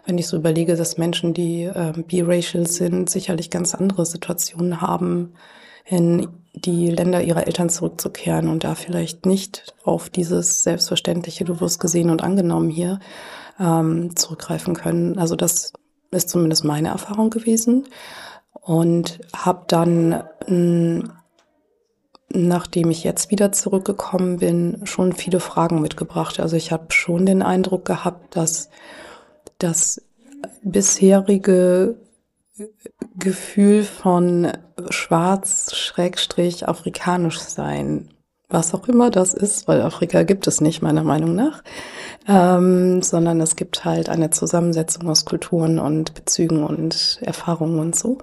[0.05, 5.35] wenn ich so überlege, dass Menschen, die äh, biracial sind, sicherlich ganz andere Situationen haben
[5.85, 11.79] in die Länder ihrer Eltern zurückzukehren und da vielleicht nicht auf dieses selbstverständliche, du wirst
[11.79, 12.99] gesehen und angenommen hier
[13.59, 15.19] ähm, zurückgreifen können.
[15.19, 15.73] Also das
[16.11, 17.87] ist zumindest meine Erfahrung gewesen
[18.53, 21.09] und habe dann mh,
[22.35, 26.41] nachdem ich jetzt wieder zurückgekommen bin, schon viele Fragen mitgebracht.
[26.41, 28.71] Also ich habe schon den Eindruck gehabt, dass
[29.59, 30.03] das
[30.63, 31.97] bisherige
[33.17, 34.53] Gefühl von
[34.91, 38.09] schwarz schrägstrich afrikanisch sein,
[38.53, 41.63] was auch immer das ist, weil Afrika gibt es nicht, meiner Meinung nach,
[42.29, 48.19] ähm, sondern es gibt halt eine Zusammensetzung aus Kulturen und Bezügen und Erfahrungen und so.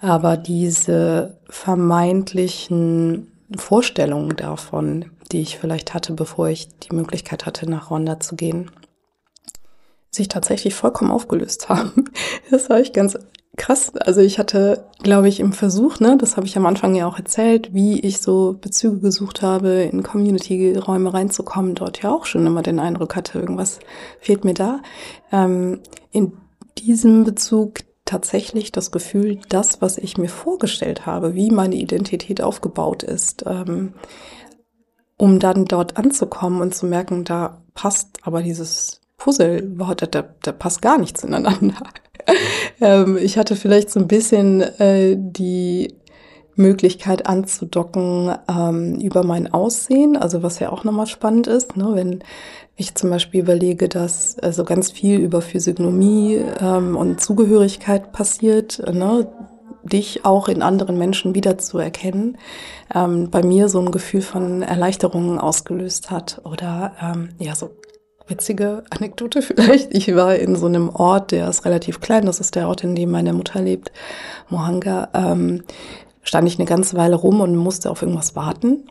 [0.00, 7.90] Aber diese vermeintlichen Vorstellungen davon, die ich vielleicht hatte, bevor ich die Möglichkeit hatte, nach
[7.90, 8.70] Rwanda zu gehen,
[10.10, 12.10] sich tatsächlich vollkommen aufgelöst haben.
[12.50, 13.18] Das war ich ganz
[13.56, 13.94] krass.
[13.96, 17.18] Also ich hatte, glaube ich, im Versuch, ne, das habe ich am Anfang ja auch
[17.18, 22.62] erzählt, wie ich so Bezüge gesucht habe, in Community-Räume reinzukommen, dort ja auch schon immer
[22.62, 23.80] den Eindruck hatte, irgendwas
[24.20, 24.80] fehlt mir da.
[25.32, 25.80] Ähm,
[26.12, 26.32] in
[26.78, 33.02] diesem Bezug tatsächlich das Gefühl, das, was ich mir vorgestellt habe, wie meine Identität aufgebaut
[33.02, 33.94] ist, ähm,
[35.18, 40.52] um dann dort anzukommen und zu merken, da passt aber dieses Puzzle, da, da, da
[40.52, 41.74] passt gar nichts ineinander.
[42.80, 45.94] ähm, ich hatte vielleicht so ein bisschen äh, die
[46.54, 52.24] Möglichkeit anzudocken ähm, über mein Aussehen, also was ja auch nochmal spannend ist, ne, wenn
[52.76, 59.26] ich zum Beispiel überlege, dass also ganz viel über Physiognomie ähm, und Zugehörigkeit passiert, ne?
[59.82, 62.38] dich auch in anderen Menschen wiederzuerkennen,
[62.94, 66.40] ähm, bei mir so ein Gefühl von Erleichterung ausgelöst hat.
[66.44, 67.70] Oder ähm, ja, so
[68.28, 69.94] witzige Anekdote vielleicht.
[69.94, 72.94] Ich war in so einem Ort, der ist relativ klein, das ist der Ort, in
[72.94, 73.92] dem meine Mutter lebt,
[74.48, 75.08] Mohanga.
[75.14, 75.62] Ähm,
[76.22, 78.84] stand ich eine ganze Weile rum und musste auf irgendwas warten.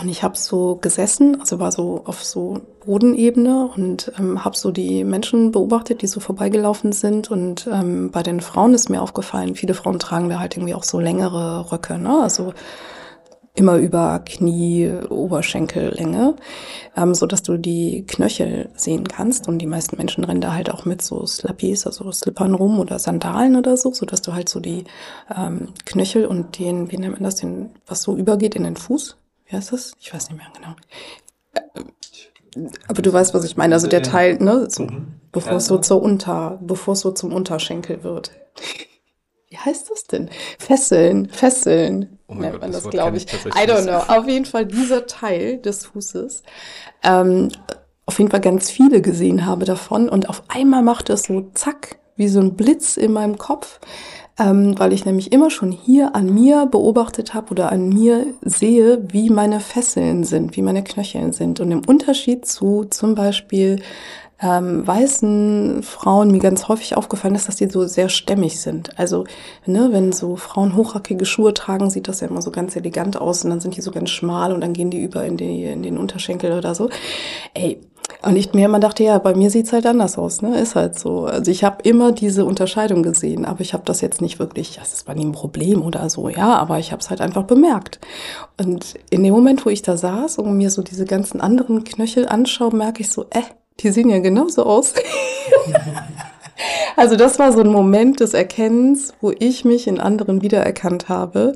[0.00, 4.70] Und ich habe so gesessen, also war so auf so Bodenebene und ähm, habe so
[4.70, 7.30] die Menschen beobachtet, die so vorbeigelaufen sind.
[7.30, 10.84] Und ähm, bei den Frauen ist mir aufgefallen, viele Frauen tragen da halt irgendwie auch
[10.84, 12.20] so längere Röcke, ne?
[12.22, 12.52] Also
[13.58, 16.36] immer über Knie, Oberschenkellänge,
[16.96, 19.48] ähm, so dass du die Knöchel sehen kannst.
[19.48, 22.98] Und die meisten Menschen rennen da halt auch mit so Slappies, also Slippern rum oder
[22.98, 24.84] Sandalen oder so, so dass du halt so die
[25.36, 29.16] ähm, Knöchel und den, wie nennt man das, den, was so übergeht in den Fuß,
[29.46, 29.92] wie heißt das?
[29.98, 30.74] Ich weiß nicht mehr genau.
[32.86, 33.74] Aber du weißt, was ich meine.
[33.74, 35.14] Also der Teil, ne, so, mhm.
[35.32, 38.30] bevor es so zur Unter, bevor es so zum Unterschenkel wird.
[39.50, 40.28] Wie heißt das denn?
[40.58, 43.26] Fesseln, Fesseln oh nennt Gott, man das, das glaube ich.
[43.32, 44.14] ich I don't know.
[44.14, 46.42] Auf jeden Fall dieser Teil des Fußes.
[47.02, 47.48] Ähm,
[48.04, 51.98] auf jeden Fall ganz viele gesehen habe davon und auf einmal macht es so zack,
[52.16, 53.80] wie so ein Blitz in meinem Kopf
[54.38, 59.02] ähm, weil ich nämlich immer schon hier an mir beobachtet habe oder an mir sehe,
[59.10, 61.60] wie meine Fesseln sind, wie meine Knöcheln sind.
[61.60, 63.80] Und im Unterschied zu zum Beispiel
[64.40, 68.98] ähm, weißen Frauen mir ganz häufig aufgefallen ist, dass die so sehr stämmig sind.
[68.98, 69.24] Also,
[69.66, 73.44] ne, wenn so Frauen hochhackige Schuhe tragen, sieht das ja immer so ganz elegant aus
[73.44, 75.82] und dann sind die so ganz schmal und dann gehen die über in, die, in
[75.82, 76.88] den Unterschenkel oder so.
[77.54, 77.80] Ey,
[78.22, 80.58] und ich mir immer dachte, ja, bei mir sieht's halt anders aus, ne?
[80.58, 81.26] Ist halt so.
[81.26, 85.06] Also ich habe immer diese Unterscheidung gesehen, aber ich habe das jetzt nicht wirklich, das
[85.06, 88.00] war nie ein Problem oder so, ja, aber ich habe es halt einfach bemerkt.
[88.58, 92.26] Und in dem Moment, wo ich da saß und mir so diese ganzen anderen Knöchel
[92.26, 93.42] anschaue, merke ich so, äh,
[93.80, 94.94] die sehen ja genauso aus.
[96.96, 101.52] Also das war so ein Moment des Erkennens, wo ich mich in anderen wiedererkannt habe,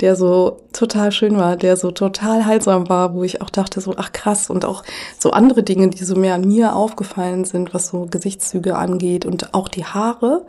[0.00, 3.92] der so total schön war, der so total heilsam war, wo ich auch dachte so,
[3.98, 4.82] ach krass und auch
[5.18, 9.52] so andere Dinge, die so mehr an mir aufgefallen sind, was so Gesichtszüge angeht und
[9.52, 10.46] auch die Haare.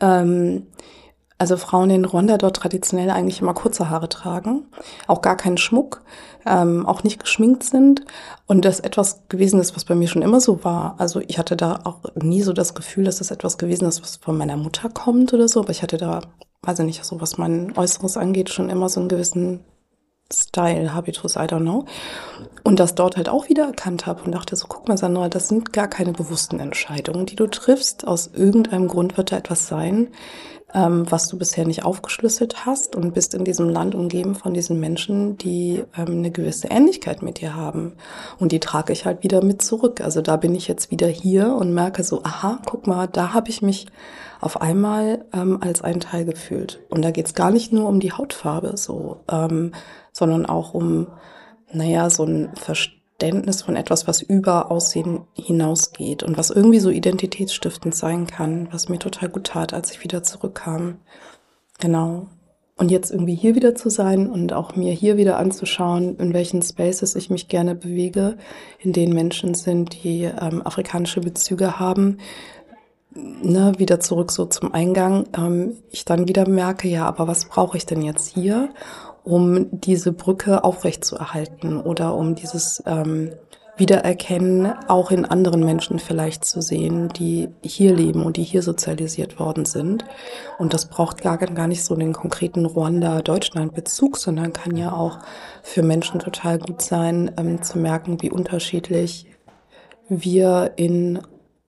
[0.00, 0.66] Ähm,
[1.38, 4.66] also Frauen in Rwanda dort traditionell eigentlich immer kurze Haare tragen,
[5.06, 6.02] auch gar keinen Schmuck,
[6.46, 8.04] ähm, auch nicht geschminkt sind
[8.46, 10.96] und das etwas gewesen ist, was bei mir schon immer so war.
[10.98, 14.16] Also ich hatte da auch nie so das Gefühl, dass das etwas gewesen ist, was
[14.16, 16.20] von meiner Mutter kommt oder so, aber ich hatte da,
[16.62, 19.60] weiß ich nicht, so was mein Äußeres angeht, schon immer so einen gewissen
[20.32, 21.84] Style, Habitus, I don't know.
[22.62, 25.48] Und das dort halt auch wieder erkannt habe und dachte so, guck mal, Sandra, das
[25.48, 28.06] sind gar keine bewussten Entscheidungen, die du triffst.
[28.06, 30.08] Aus irgendeinem Grund wird da etwas sein,
[30.74, 34.80] ähm, was du bisher nicht aufgeschlüsselt hast und bist in diesem Land umgeben von diesen
[34.80, 37.92] Menschen, die ähm, eine gewisse Ähnlichkeit mit dir haben.
[38.38, 40.00] Und die trage ich halt wieder mit zurück.
[40.00, 43.50] Also da bin ich jetzt wieder hier und merke so, aha, guck mal, da habe
[43.50, 43.86] ich mich
[44.40, 46.80] auf einmal ähm, als ein Teil gefühlt.
[46.90, 49.72] Und da geht's gar nicht nur um die Hautfarbe so, ähm,
[50.12, 51.06] sondern auch um,
[51.72, 56.90] naja, so ein Verständnis Verständnis von etwas, was über Aussehen hinausgeht und was irgendwie so
[56.90, 60.98] identitätsstiftend sein kann, was mir total gut tat, als ich wieder zurückkam.
[61.80, 62.28] Genau.
[62.76, 66.60] und jetzt irgendwie hier wieder zu sein und auch mir hier wieder anzuschauen, in welchen
[66.60, 68.36] Spaces ich mich gerne bewege,
[68.80, 72.18] in denen Menschen sind, die ähm, afrikanische Bezüge haben,
[73.14, 77.76] ne, wieder zurück so zum Eingang, ähm, ich dann wieder merke, ja, aber was brauche
[77.76, 78.70] ich denn jetzt hier,
[79.24, 83.32] um diese Brücke aufrechtzuerhalten oder um dieses ähm,
[83.76, 89.40] Wiedererkennen auch in anderen Menschen vielleicht zu sehen, die hier leben und die hier sozialisiert
[89.40, 90.04] worden sind.
[90.58, 95.18] Und das braucht gar, gar nicht so den konkreten Ruanda-Deutschland-Bezug, sondern kann ja auch
[95.62, 99.26] für Menschen total gut sein, ähm, zu merken, wie unterschiedlich
[100.08, 101.18] wir in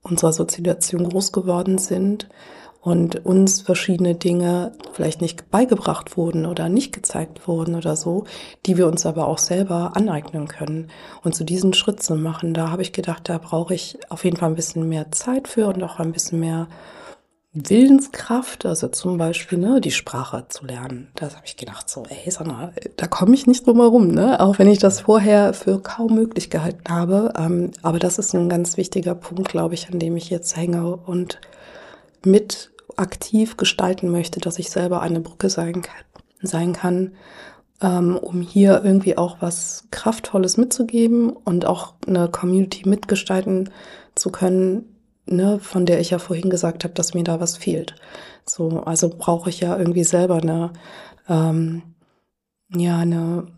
[0.02, 2.28] unserer Sozialisation groß geworden sind
[2.86, 8.26] und uns verschiedene Dinge vielleicht nicht beigebracht wurden oder nicht gezeigt wurden oder so,
[8.64, 10.88] die wir uns aber auch selber aneignen können.
[11.24, 14.36] Und zu diesen Schritt zu machen, da habe ich gedacht, da brauche ich auf jeden
[14.36, 16.68] Fall ein bisschen mehr Zeit für und auch ein bisschen mehr
[17.54, 21.08] Willenskraft, also zum Beispiel ne, die Sprache zu lernen.
[21.16, 24.38] Das habe ich gedacht, so, ey, Sandra, da komme ich nicht drum herum, ne?
[24.38, 27.32] auch wenn ich das vorher für kaum möglich gehalten habe.
[27.36, 30.96] Ähm, aber das ist ein ganz wichtiger Punkt, glaube ich, an dem ich jetzt hänge
[30.96, 31.40] und
[32.24, 36.04] mit aktiv gestalten möchte, dass ich selber eine Brücke sein kann,
[36.42, 37.12] sein kann
[37.80, 43.70] ähm, um hier irgendwie auch was Kraftvolles mitzugeben und auch eine Community mitgestalten
[44.14, 47.94] zu können, ne, von der ich ja vorhin gesagt habe, dass mir da was fehlt.
[48.46, 50.72] So, also brauche ich ja irgendwie selber eine,
[51.28, 51.82] ähm,
[52.74, 53.48] ja, eine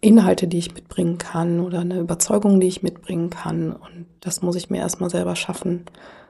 [0.00, 3.72] Inhalte, die ich mitbringen kann oder eine Überzeugung, die ich mitbringen kann.
[3.72, 5.86] Und das muss ich mir erstmal selber schaffen.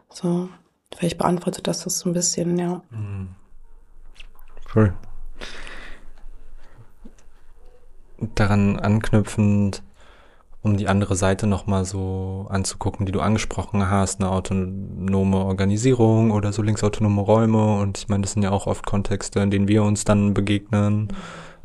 [0.09, 0.49] So,
[0.97, 2.83] vielleicht beantwortet das das so ein bisschen, ja.
[2.91, 3.29] Mhm.
[4.75, 4.95] Cool.
[8.35, 9.83] Daran anknüpfend,
[10.63, 16.53] um die andere Seite nochmal so anzugucken, die du angesprochen hast, eine autonome Organisierung oder
[16.53, 17.79] so linksautonome Räume.
[17.79, 21.09] Und ich meine, das sind ja auch oft Kontexte, in denen wir uns dann begegnen.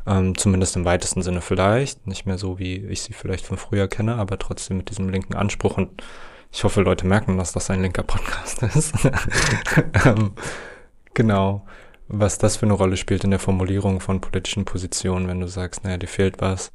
[0.06, 2.06] Ähm, zumindest im weitesten Sinne vielleicht.
[2.06, 5.34] Nicht mehr so, wie ich sie vielleicht von früher kenne, aber trotzdem mit diesem linken
[5.34, 5.76] Anspruch.
[5.76, 6.02] Und
[6.50, 8.94] ich hoffe, Leute merken, dass das ein linker Podcast ist.
[10.04, 10.32] ähm,
[11.14, 11.66] genau.
[12.10, 15.84] Was das für eine Rolle spielt in der Formulierung von politischen Positionen, wenn du sagst,
[15.84, 16.72] naja, dir fehlt was.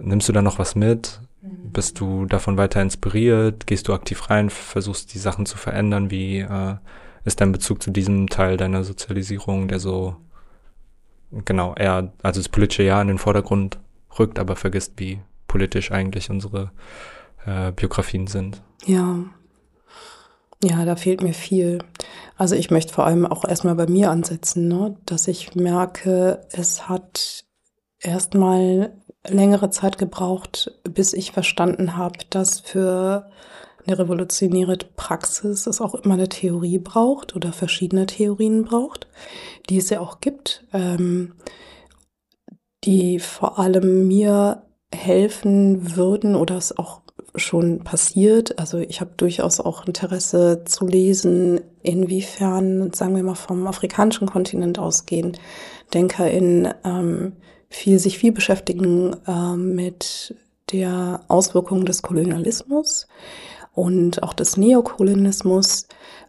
[0.00, 1.20] Nimmst du da noch was mit?
[1.42, 1.72] Mhm.
[1.72, 3.66] Bist du davon weiter inspiriert?
[3.66, 6.10] Gehst du aktiv rein, versuchst die Sachen zu verändern?
[6.10, 6.76] Wie äh,
[7.24, 10.16] ist dein Bezug zu diesem Teil deiner Sozialisierung, der so
[11.44, 13.80] genau eher, also das politische Jahr in den Vordergrund
[14.18, 16.70] rückt, aber vergisst, wie politisch eigentlich unsere
[17.46, 18.62] äh, Biografien sind?
[18.84, 19.24] Ja.
[20.64, 21.78] Ja, da fehlt mir viel.
[22.36, 24.96] Also ich möchte vor allem auch erstmal bei mir ansetzen, ne?
[25.06, 27.44] dass ich merke, es hat
[28.00, 28.92] erstmal
[29.26, 33.30] längere Zeit gebraucht, bis ich verstanden habe, dass für
[33.86, 39.08] eine revolutionäre Praxis es auch immer eine Theorie braucht oder verschiedene Theorien braucht,
[39.68, 41.34] die es ja auch gibt, ähm,
[42.84, 44.62] die vor allem mir
[44.94, 47.01] helfen würden oder es auch
[47.34, 48.58] schon passiert.
[48.58, 54.78] Also ich habe durchaus auch Interesse zu lesen, inwiefern, sagen wir mal, vom afrikanischen Kontinent
[54.78, 55.36] ausgehen,
[55.94, 57.32] DenkerInnen ähm,
[57.68, 60.34] viel, sich viel beschäftigen äh, mit
[60.72, 63.08] der Auswirkung des Kolonialismus
[63.74, 65.86] und auch des Neokolonialismus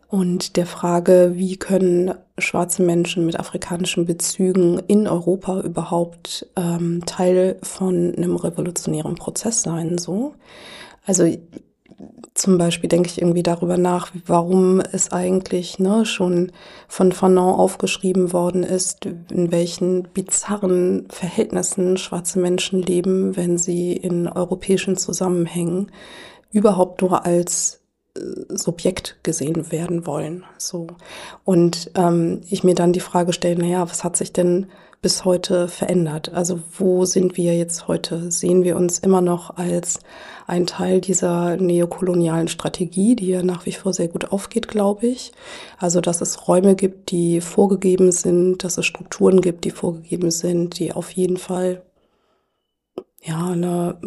[0.07, 7.57] und der Frage, wie können schwarze Menschen mit afrikanischen Bezügen in Europa überhaupt ähm, Teil
[7.63, 10.35] von einem revolutionären Prozess sein, so.
[11.05, 11.27] Also
[12.33, 16.51] zum Beispiel denke ich irgendwie darüber nach, warum es eigentlich ne, schon
[16.87, 24.27] von Fanon aufgeschrieben worden ist, in welchen bizarren Verhältnissen schwarze Menschen leben, wenn sie in
[24.27, 25.91] europäischen Zusammenhängen
[26.51, 27.82] überhaupt nur als
[28.15, 30.43] Subjekt gesehen werden wollen.
[30.57, 30.87] So.
[31.43, 34.67] Und ähm, ich mir dann die Frage stelle, naja, was hat sich denn
[35.01, 36.31] bis heute verändert?
[36.33, 38.31] Also wo sind wir jetzt heute?
[38.31, 39.99] Sehen wir uns immer noch als
[40.47, 45.31] ein Teil dieser neokolonialen Strategie, die ja nach wie vor sehr gut aufgeht, glaube ich.
[45.79, 50.79] Also dass es Räume gibt, die vorgegeben sind, dass es Strukturen gibt, die vorgegeben sind,
[50.79, 51.81] die auf jeden Fall
[53.23, 53.97] ja eine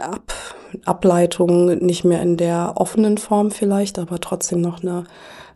[0.00, 0.32] Ab
[0.84, 5.04] Ableitung nicht mehr in der offenen Form vielleicht, aber trotzdem noch eine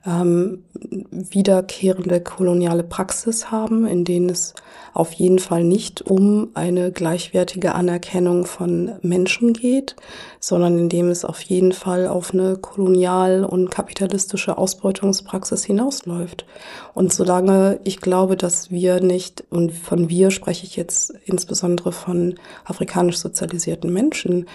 [0.08, 4.54] ähm, wiederkehrende koloniale Praxis haben, in denen es
[4.94, 9.96] auf jeden Fall nicht um eine gleichwertige Anerkennung von Menschen geht,
[10.40, 16.46] sondern in dem es auf jeden Fall auf eine kolonial- und kapitalistische Ausbeutungspraxis hinausläuft.
[16.94, 22.34] Und solange ich glaube, dass wir nicht, und von wir spreche ich jetzt insbesondere von
[22.64, 24.46] afrikanisch sozialisierten Menschen,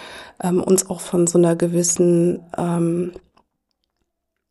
[0.41, 3.11] ähm, uns auch von so einer gewissen ähm,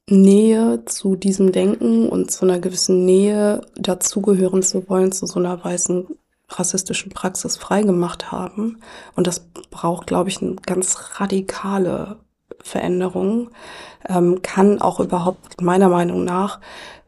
[0.09, 5.63] Nähe zu diesem Denken und zu einer gewissen Nähe dazugehören zu wollen, zu so einer
[5.65, 6.07] weißen
[6.49, 8.79] rassistischen Praxis freigemacht haben.
[9.17, 12.17] Und das braucht, glaube ich, eine ganz radikale
[12.61, 13.51] Veränderung,
[14.09, 16.61] ähm, kann auch überhaupt meiner Meinung nach,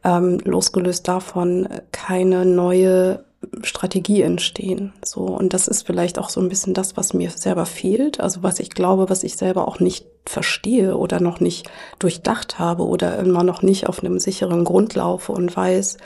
[0.03, 3.25] ähm, losgelöst davon, keine neue
[3.63, 4.93] Strategie entstehen.
[5.03, 8.19] So, und das ist vielleicht auch so ein bisschen das, was mir selber fehlt.
[8.19, 11.69] Also was ich glaube, was ich selber auch nicht verstehe oder noch nicht
[11.99, 15.97] durchdacht habe oder immer noch nicht auf einem sicheren Grund laufe und weiß,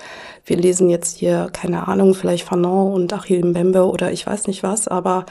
[0.45, 4.63] wir lesen jetzt hier, keine Ahnung, vielleicht Fanon und Achille Mbembe oder ich weiß nicht
[4.63, 5.25] was, aber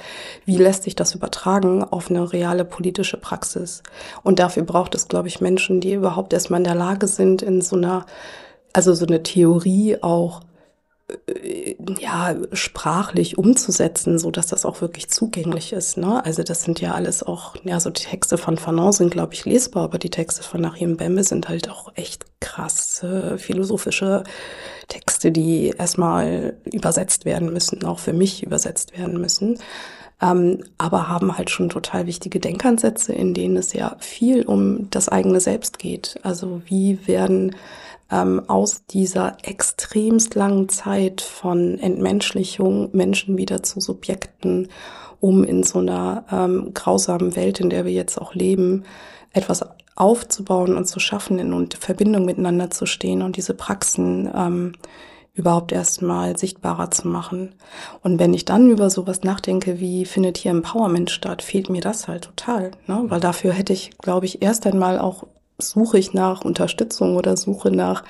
[0.45, 3.83] wie lässt sich das übertragen auf eine reale politische Praxis?
[4.23, 7.61] Und dafür braucht es, glaube ich, Menschen, die überhaupt erstmal in der Lage sind, in
[7.61, 8.07] so einer,
[8.73, 10.41] also so eine Theorie auch
[11.99, 15.97] ja, sprachlich umzusetzen, so dass das auch wirklich zugänglich ist.
[15.97, 16.25] Ne?
[16.25, 19.47] Also das sind ja alles auch, ja, so die Texte von Fanon sind, glaube ich,
[19.47, 24.23] lesbar, aber die Texte von Nachim Bembe sind halt auch echt krass äh, philosophische
[24.89, 29.59] Texte, die erstmal übersetzt werden müssen, auch für mich übersetzt werden müssen.
[30.21, 35.09] Ähm, aber haben halt schon total wichtige Denkansätze, in denen es ja viel um das
[35.09, 36.19] eigene Selbst geht.
[36.23, 37.55] Also wie werden
[38.11, 44.69] ähm, aus dieser extremst langen Zeit von Entmenschlichung Menschen wieder zu Subjekten,
[45.21, 48.85] um in so einer ähm, grausamen Welt, in der wir jetzt auch leben,
[49.33, 49.65] etwas
[49.97, 54.73] aufzubauen und zu schaffen in Verbindung miteinander zu stehen und diese Praxen ähm,
[55.35, 57.55] überhaupt erstmal sichtbarer zu machen.
[58.03, 62.09] Und wenn ich dann über sowas nachdenke, wie findet hier Empowerment statt, fehlt mir das
[62.09, 62.73] halt total.
[62.87, 63.05] Ne?
[63.07, 65.27] Weil dafür hätte ich, glaube ich, erst einmal auch
[65.59, 68.05] suche ich nach Unterstützung oder suche nach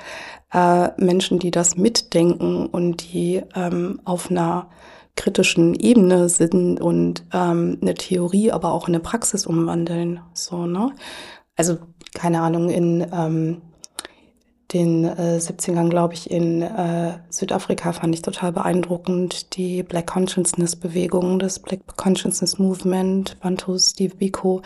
[0.52, 4.68] äh, Menschen, die das mitdenken und die ähm, auf einer
[5.16, 10.20] kritischen Ebene sind und ähm, eine Theorie, aber auch eine Praxis umwandeln.
[10.32, 10.92] So, ne?
[11.56, 11.78] Also,
[12.14, 13.62] keine Ahnung, in ähm,
[14.72, 20.76] den äh, 70ern, glaube ich, in äh, Südafrika fand ich total beeindruckend die Black Consciousness
[20.76, 24.62] Bewegung, das Black Consciousness Movement, Bantu Steve Biko,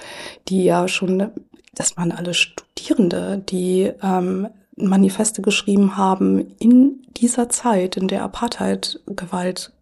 [0.49, 1.31] die ja schon
[1.75, 9.73] das waren alle Studierende, die ähm, Manifeste geschrieben haben in dieser Zeit, in der Apartheid-Gewalt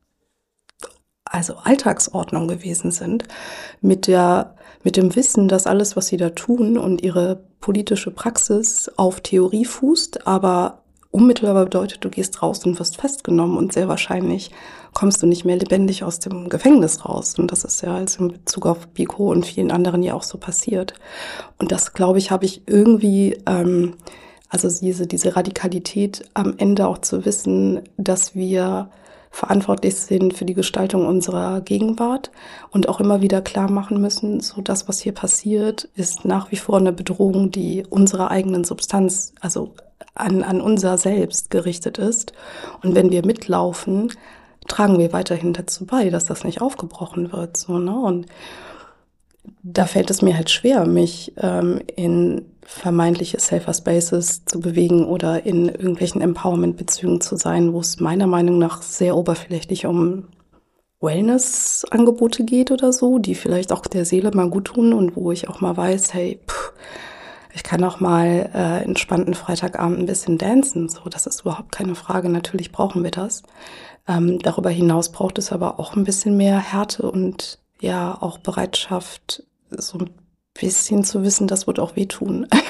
[1.25, 3.25] also Alltagsordnung gewesen sind,
[3.81, 8.91] mit der, mit dem Wissen, dass alles, was sie da tun und ihre politische Praxis
[8.97, 10.83] auf Theorie fußt, aber
[11.13, 14.51] unmittelbar bedeutet, du gehst raus und wirst festgenommen und sehr wahrscheinlich
[14.93, 17.39] kommst du nicht mehr lebendig aus dem Gefängnis raus.
[17.39, 20.39] Und das ist ja also in Bezug auf Biko und vielen anderen ja auch so
[20.39, 20.95] passiert.
[21.59, 23.95] Und das, glaube ich, habe ich irgendwie, ähm,
[24.49, 28.91] also diese, diese Radikalität am Ende auch zu wissen, dass wir
[29.31, 32.33] verantwortlich sind für die Gestaltung unserer Gegenwart
[32.71, 36.57] und auch immer wieder klar machen müssen, so das, was hier passiert, ist nach wie
[36.57, 39.73] vor eine Bedrohung, die unserer eigenen Substanz, also
[40.15, 42.33] an, an unser Selbst gerichtet ist.
[42.83, 44.13] Und wenn wir mitlaufen,
[44.71, 47.57] tragen wir weiterhin dazu bei, dass das nicht aufgebrochen wird.
[47.57, 47.99] So, ne?
[47.99, 48.27] Und
[49.63, 55.45] da fällt es mir halt schwer, mich ähm, in vermeintliche Safer Spaces zu bewegen oder
[55.45, 60.29] in irgendwelchen Empowerment-Bezügen zu sein, wo es meiner Meinung nach sehr oberflächlich um
[61.01, 65.49] Wellness-Angebote geht oder so, die vielleicht auch der Seele mal gut tun und wo ich
[65.49, 66.73] auch mal weiß, hey, pff,
[67.53, 70.89] ich kann auch mal äh, entspannten Freitagabend ein bisschen dancen.
[70.89, 72.29] So, das ist überhaupt keine Frage.
[72.29, 73.43] Natürlich brauchen wir das.
[74.11, 79.45] Ähm, darüber hinaus braucht es aber auch ein bisschen mehr Härte und ja auch Bereitschaft,
[79.71, 80.11] so ein
[80.53, 82.41] bisschen zu wissen, das wird auch wehtun.
[82.41, 82.49] Mhm.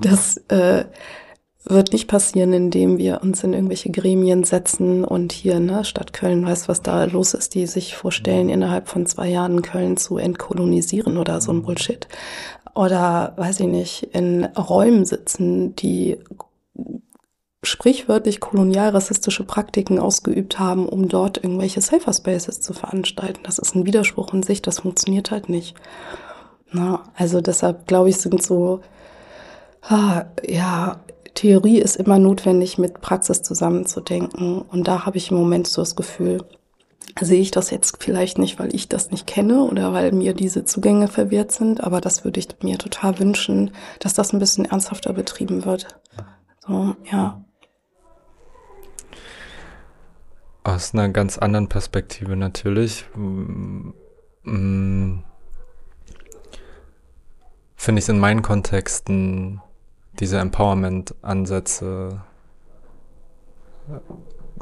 [0.00, 0.84] Das äh,
[1.64, 6.44] wird nicht passieren, indem wir uns in irgendwelche Gremien setzen und hier, ne, Stadt Köln
[6.44, 8.52] weiß, was da los ist, die sich vorstellen, mhm.
[8.52, 11.62] innerhalb von zwei Jahren Köln zu entkolonisieren oder so ein mhm.
[11.62, 12.08] Bullshit.
[12.74, 16.18] Oder, weiß ich nicht, in Räumen sitzen, die
[17.64, 23.40] sprichwörtlich kolonial-rassistische Praktiken ausgeübt haben, um dort irgendwelche Safer Spaces zu veranstalten.
[23.44, 25.76] Das ist ein Widerspruch in sich, das funktioniert halt nicht.
[26.72, 28.80] Na, also deshalb glaube ich, sind so,
[29.82, 31.00] ah, ja,
[31.34, 34.62] Theorie ist immer notwendig, mit Praxis zusammenzudenken.
[34.62, 36.44] Und da habe ich im Moment so das Gefühl,
[37.20, 40.64] sehe ich das jetzt vielleicht nicht, weil ich das nicht kenne oder weil mir diese
[40.64, 45.12] Zugänge verwehrt sind, aber das würde ich mir total wünschen, dass das ein bisschen ernsthafter
[45.12, 45.88] betrieben wird.
[46.66, 47.44] So, ja.
[50.64, 53.04] Aus einer ganz anderen Perspektive natürlich.
[53.14, 53.90] Mm,
[57.76, 59.60] finde ich in meinen Kontexten
[60.20, 62.22] diese Empowerment-Ansätze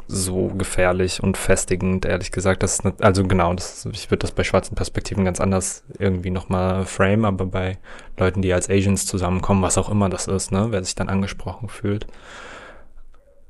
[0.07, 2.63] so gefährlich und festigend, ehrlich gesagt.
[2.63, 6.85] Das ist also genau, das, ich würde das bei schwarzen Perspektiven ganz anders irgendwie nochmal
[6.85, 7.77] frame, aber bei
[8.17, 11.69] Leuten, die als Asians zusammenkommen, was auch immer das ist, ne, wer sich dann angesprochen
[11.69, 12.07] fühlt,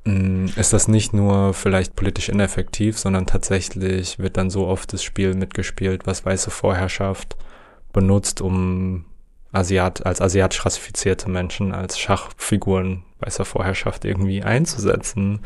[0.03, 5.35] ist das nicht nur vielleicht politisch ineffektiv, sondern tatsächlich wird dann so oft das Spiel
[5.35, 7.37] mitgespielt, was weiße Vorherrschaft
[7.93, 9.05] benutzt, um
[9.51, 15.41] Asiat, als asiatisch rassifizierte Menschen, als Schachfiguren weißer Vorherrschaft irgendwie einzusetzen.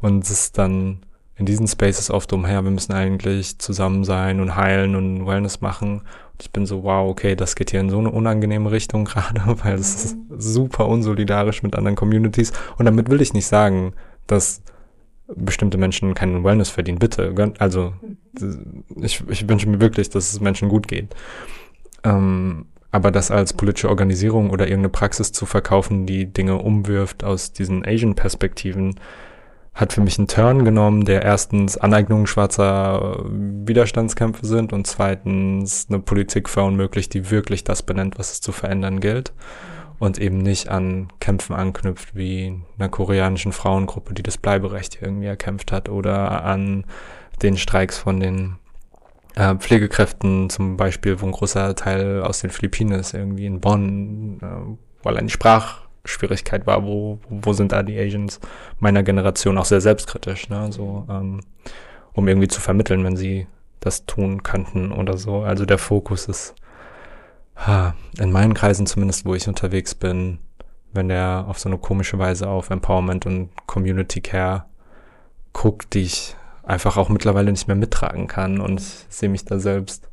[0.00, 1.02] Und es ist dann
[1.40, 6.00] in diesen Spaces oft umher, wir müssen eigentlich zusammen sein und heilen und Wellness machen.
[6.00, 9.42] Und ich bin so, wow, okay, das geht hier in so eine unangenehme Richtung gerade,
[9.64, 12.52] weil es ist super unsolidarisch mit anderen Communities.
[12.76, 13.94] Und damit will ich nicht sagen,
[14.26, 14.62] dass
[15.34, 16.98] bestimmte Menschen keinen Wellness verdienen.
[16.98, 17.94] Bitte, also
[19.00, 21.08] ich, ich wünsche mir wirklich, dass es Menschen gut geht.
[22.04, 27.52] Ähm, aber das als politische Organisierung oder irgendeine Praxis zu verkaufen, die Dinge umwirft aus
[27.52, 28.96] diesen Asian-Perspektiven,
[29.74, 36.00] hat für mich einen Turn genommen, der erstens Aneignung schwarzer Widerstandskämpfe sind und zweitens eine
[36.00, 39.32] Politik verunmöglicht, die wirklich das benennt, was es zu verändern gilt
[40.00, 45.72] und eben nicht an Kämpfen anknüpft, wie einer koreanischen Frauengruppe, die das Bleiberecht irgendwie erkämpft
[45.72, 46.84] hat oder an
[47.42, 48.56] den Streiks von den
[49.36, 54.38] äh, Pflegekräften zum Beispiel, wo ein großer Teil aus den Philippinen ist, irgendwie in Bonn,
[54.42, 55.28] äh, weil eine
[56.04, 58.40] Sprachschwierigkeit war, wo, wo sind da die Asians
[58.78, 60.72] meiner Generation auch sehr selbstkritisch, ne?
[60.72, 61.40] so, ähm,
[62.12, 63.46] um irgendwie zu vermitteln, wenn sie
[63.80, 65.40] das tun könnten oder so.
[65.40, 66.54] Also der Fokus ist
[67.56, 70.38] ha, in meinen Kreisen zumindest, wo ich unterwegs bin,
[70.92, 74.64] wenn der auf so eine komische Weise auf Empowerment und Community Care
[75.52, 79.58] guckt, die ich einfach auch mittlerweile nicht mehr mittragen kann und ich sehe mich da
[79.58, 80.08] selbst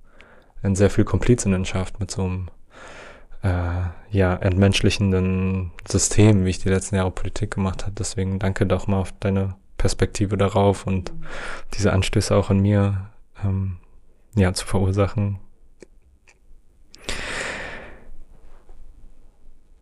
[0.64, 2.48] in sehr viel Komplizinnenschaft mit so einem
[3.44, 7.94] äh, ja, entmenschlichenden System, wie ich die letzten Jahre Politik gemacht habe.
[7.98, 11.12] Deswegen danke doch mal auf deine Perspektive darauf und
[11.74, 13.10] diese Anstöße auch in mir
[13.44, 13.78] ähm,
[14.36, 15.40] ja, zu verursachen.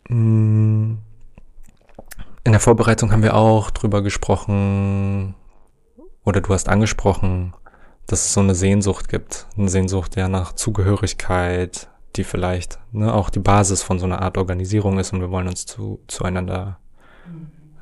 [0.09, 0.95] Mm.
[2.43, 5.33] In der Vorbereitung haben wir auch drüber gesprochen,
[6.23, 7.53] oder du hast angesprochen,
[8.05, 13.29] dass es so eine Sehnsucht gibt, eine Sehnsucht ja nach Zugehörigkeit, die vielleicht ne, auch
[13.29, 16.79] die Basis von so einer Art Organisierung ist und wir wollen uns zu, zueinander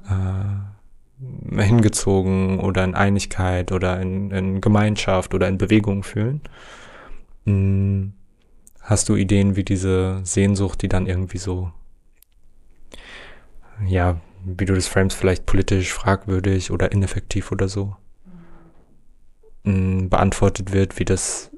[0.09, 6.41] äh, hingezogen oder in Einigkeit oder in, in Gemeinschaft oder in Bewegung fühlen.
[7.45, 8.13] Hm,
[8.81, 11.71] hast du Ideen, wie diese Sehnsucht, die dann irgendwie so,
[13.85, 17.95] ja, wie du das frames, vielleicht politisch fragwürdig oder ineffektiv oder so,
[19.63, 21.52] beantwortet wird, wie das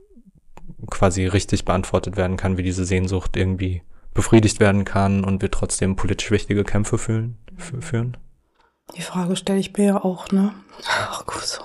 [0.85, 3.81] quasi richtig beantwortet werden kann, wie diese Sehnsucht irgendwie
[4.13, 8.17] befriedigt werden kann und wir trotzdem politisch wichtige Kämpfe fühlen, führen?
[8.95, 10.53] Die Frage stelle ich mir ja auch, ne?
[10.87, 11.61] Ach, gut so.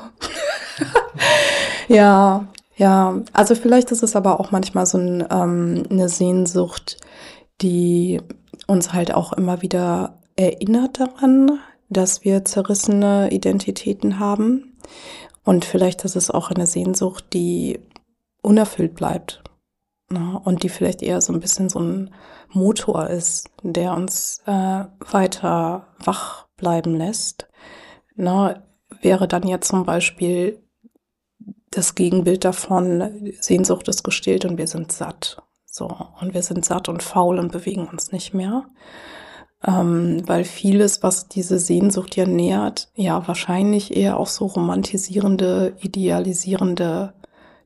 [1.89, 2.47] ja,
[2.77, 3.21] ja.
[3.33, 6.97] Also vielleicht ist es aber auch manchmal so ein, ähm, eine Sehnsucht,
[7.61, 8.21] die
[8.67, 14.71] uns halt auch immer wieder erinnert daran, dass wir zerrissene Identitäten haben
[15.45, 17.81] und vielleicht ist es auch eine Sehnsucht, die
[18.43, 19.43] unerfüllt bleibt.
[20.09, 20.41] Ne?
[20.45, 22.15] Und die vielleicht eher so ein bisschen so ein
[22.49, 27.49] Motor ist, der uns äh, weiter wach bleiben lässt.
[28.17, 28.63] Ne?
[29.01, 30.63] Wäre dann ja zum Beispiel
[31.71, 35.43] das Gegenbild davon, Sehnsucht ist gestillt und wir sind satt.
[35.65, 35.87] So,
[36.21, 38.67] und wir sind satt und faul und bewegen uns nicht mehr
[39.67, 47.15] ähm, weil vieles, was diese Sehnsucht ja nährt, ja wahrscheinlich eher auch so romantisierende, idealisierende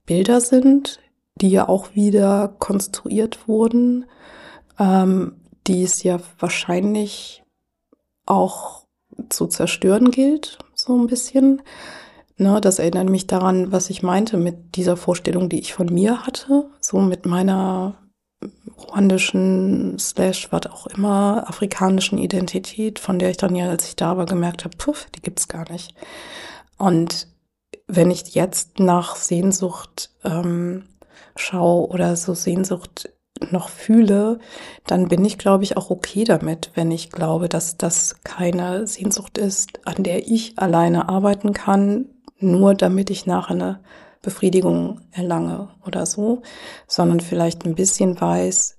[0.06, 1.00] Bilder sind,
[1.36, 4.06] die ja auch wieder konstruiert wurden,
[4.78, 5.36] ähm,
[5.66, 7.42] die es ja wahrscheinlich
[8.26, 8.84] auch
[9.28, 11.62] zu zerstören gilt, so ein bisschen.
[12.36, 16.26] Ne, das erinnert mich daran, was ich meinte mit dieser Vorstellung, die ich von mir
[16.26, 17.94] hatte, so mit meiner
[18.76, 24.16] ruandischen, slash, was auch immer, afrikanischen Identität, von der ich dann ja, als ich da
[24.16, 25.94] war, gemerkt habe, puff, die gibt's gar nicht.
[26.76, 27.28] Und
[27.86, 30.84] wenn ich jetzt nach Sehnsucht ähm,
[31.36, 33.10] schaue oder so Sehnsucht
[33.50, 34.38] noch fühle,
[34.86, 39.38] dann bin ich, glaube ich, auch okay damit, wenn ich glaube, dass das keine Sehnsucht
[39.38, 42.06] ist, an der ich alleine arbeiten kann,
[42.38, 43.80] nur damit ich nachher eine
[44.22, 46.42] Befriedigung erlange oder so,
[46.86, 48.78] sondern vielleicht ein bisschen weiß,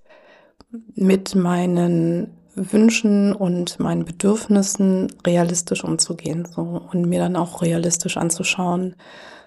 [0.96, 8.96] mit meinen Wünschen und meinen Bedürfnissen realistisch umzugehen so und mir dann auch realistisch anzuschauen.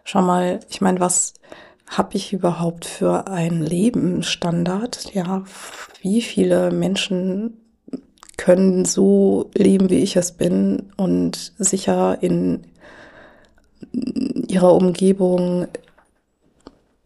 [0.04, 1.34] Schau mal, ich meine, was
[1.86, 5.14] habe ich überhaupt für ein Lebensstandard?
[5.14, 5.44] Ja,
[6.02, 7.56] wie viele Menschen
[8.36, 12.64] können so leben, wie ich es bin und sicher in
[14.48, 15.66] ihrer Umgebung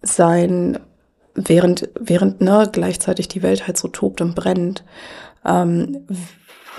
[0.03, 0.79] sein,
[1.35, 4.85] während, während ne, gleichzeitig die Welt halt so tobt und brennt.
[5.45, 6.07] Ähm,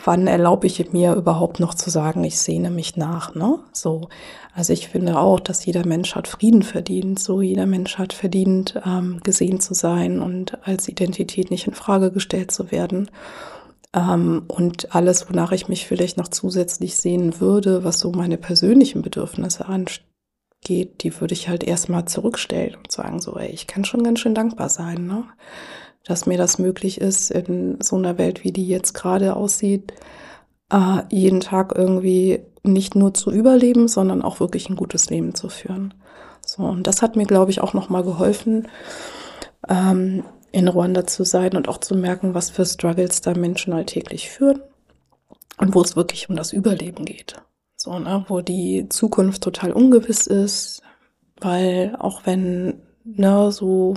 [0.04, 3.60] wann erlaube ich mir überhaupt noch zu sagen, ich sehne mich nach, ne?
[3.72, 4.10] So.
[4.54, 7.20] Also ich finde auch, dass jeder Mensch hat Frieden verdient.
[7.20, 12.12] So, jeder Mensch hat verdient, ähm, gesehen zu sein und als Identität nicht in Frage
[12.12, 13.10] gestellt zu werden.
[13.94, 19.02] Ähm, und alles, wonach ich mich vielleicht noch zusätzlich sehen würde, was so meine persönlichen
[19.02, 24.04] Bedürfnisse angeht, die würde ich halt erstmal zurückstellen und sagen so, ey, ich kann schon
[24.04, 25.26] ganz schön dankbar sein, ne?
[26.06, 29.94] Dass mir das möglich ist, in so einer Welt, wie die jetzt gerade aussieht,
[30.72, 35.50] äh, jeden Tag irgendwie nicht nur zu überleben, sondern auch wirklich ein gutes Leben zu
[35.50, 35.94] führen.
[36.46, 38.68] So, und das hat mir, glaube ich, auch nochmal geholfen,
[39.68, 44.30] ähm, in Ruanda zu sein und auch zu merken, was für Struggles da Menschen alltäglich
[44.30, 44.62] führen
[45.58, 47.42] und wo es wirklich um das Überleben geht.
[47.76, 50.84] So, ne, wo die Zukunft total ungewiss ist,
[51.42, 53.96] weil auch wenn, ne, so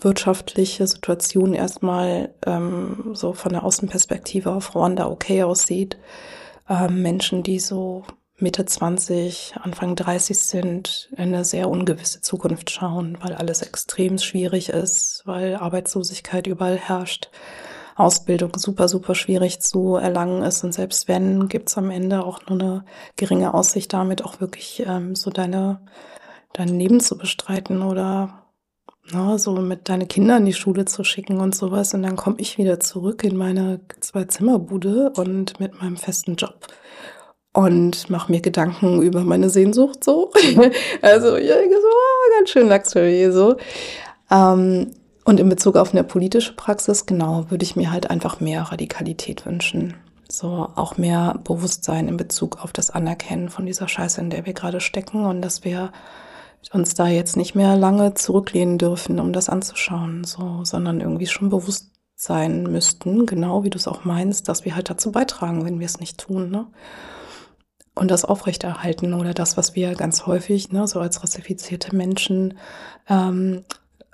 [0.00, 5.98] wirtschaftliche Situation erstmal ähm, so von der Außenperspektive auf Ruanda okay aussieht.
[6.68, 8.04] Ähm, Menschen, die so
[8.36, 14.70] Mitte 20, Anfang 30 sind, in eine sehr ungewisse Zukunft schauen, weil alles extrem schwierig
[14.70, 17.30] ist, weil Arbeitslosigkeit überall herrscht,
[17.96, 20.64] Ausbildung super, super schwierig zu erlangen ist.
[20.64, 22.84] Und selbst wenn, gibt's am Ende auch nur eine
[23.16, 25.80] geringe Aussicht, damit auch wirklich ähm, so deine,
[26.52, 28.43] dein Leben zu bestreiten oder
[29.12, 31.94] ne, so mit deine Kinder in die Schule zu schicken und sowas.
[31.94, 36.66] Und dann komme ich wieder zurück in meine Zwei-Zimmer-Bude und mit meinem festen Job
[37.54, 40.30] und mache mir Gedanken über meine Sehnsucht so.
[41.02, 43.56] also ja, so oh, ganz schön Luxury so.
[44.30, 44.90] Ähm,
[45.24, 49.46] und in Bezug auf eine politische Praxis, genau, würde ich mir halt einfach mehr Radikalität
[49.46, 49.94] wünschen.
[50.28, 54.52] So auch mehr Bewusstsein in Bezug auf das Anerkennen von dieser Scheiße, in der wir
[54.52, 55.92] gerade stecken und dass wir
[56.72, 61.50] uns da jetzt nicht mehr lange zurücklehnen dürfen, um das anzuschauen, so, sondern irgendwie schon
[61.50, 65.80] bewusst sein müssten, genau wie du es auch meinst, dass wir halt dazu beitragen, wenn
[65.80, 66.66] wir es nicht tun, ne?
[67.96, 72.58] Und das aufrechterhalten oder das, was wir ganz häufig, ne, so als rassifizierte Menschen
[73.08, 73.62] ähm,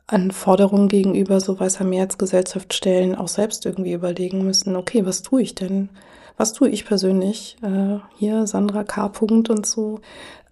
[0.07, 5.40] an Forderungen gegenüber so weißer Mehrheitsgesellschaft stellen, auch selbst irgendwie überlegen müssen, okay, was tue
[5.40, 5.88] ich denn?
[6.36, 7.57] Was tue ich persönlich?
[7.62, 9.09] Äh, hier Sandra K.
[9.09, 10.01] Punkt und so,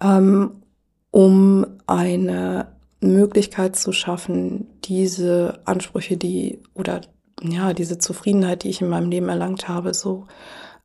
[0.00, 0.62] ähm,
[1.10, 2.68] um eine
[3.00, 7.00] Möglichkeit zu schaffen, diese Ansprüche, die oder
[7.42, 10.26] ja, diese Zufriedenheit, die ich in meinem Leben erlangt habe, so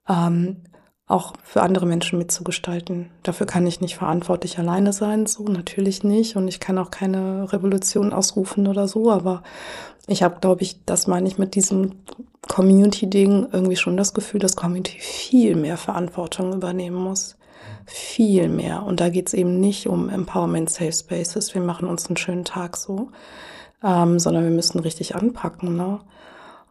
[0.08, 0.58] ähm,
[1.08, 3.10] auch für andere Menschen mitzugestalten.
[3.24, 6.36] Dafür kann ich nicht verantwortlich alleine sein, so natürlich nicht.
[6.36, 9.44] Und ich kann auch keine Revolution ausrufen oder so, aber
[10.08, 12.04] ich habe, glaube ich, das meine ich mit diesem
[12.48, 17.38] Community-Ding irgendwie schon das Gefühl, dass Community viel mehr Verantwortung übernehmen muss
[17.86, 18.84] viel mehr.
[18.84, 22.46] Und da geht es eben nicht um Empowerment Safe Spaces, wir machen uns einen schönen
[22.46, 23.10] Tag so,
[23.84, 25.76] ähm, sondern wir müssen richtig anpacken.
[25.76, 26.00] Ne?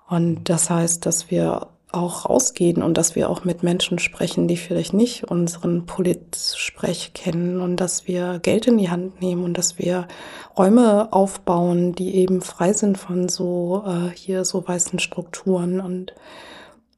[0.09, 4.57] Und das heißt, dass wir auch rausgehen und dass wir auch mit Menschen sprechen, die
[4.57, 9.79] vielleicht nicht unseren Polit-Sprech kennen und dass wir Geld in die Hand nehmen und dass
[9.79, 10.09] wir
[10.57, 16.15] Räume aufbauen, die eben frei sind von so äh, hier so weißen Strukturen und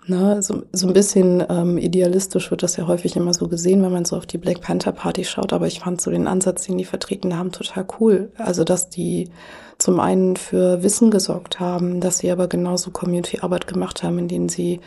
[0.07, 3.93] Ne, so, so ein bisschen ähm, idealistisch wird das ja häufig immer so gesehen, wenn
[3.93, 6.77] man so auf die Black Panther Party schaut, aber ich fand so den Ansatz, den
[6.77, 8.31] die vertreten haben, total cool.
[8.37, 9.31] Also, dass die
[9.79, 14.49] zum einen für Wissen gesorgt haben, dass sie aber genauso Community-Arbeit gemacht haben, in denen
[14.51, 14.81] sie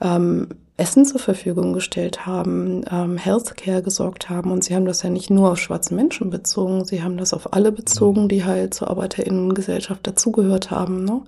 [0.00, 4.50] ähm, Essen zur Verfügung gestellt haben, ähm, Healthcare gesorgt haben.
[4.50, 7.52] Und sie haben das ja nicht nur auf schwarze Menschen bezogen, sie haben das auf
[7.52, 11.04] alle bezogen, die halt zur ArbeiterInnengesellschaft dazugehört haben.
[11.04, 11.20] Ne?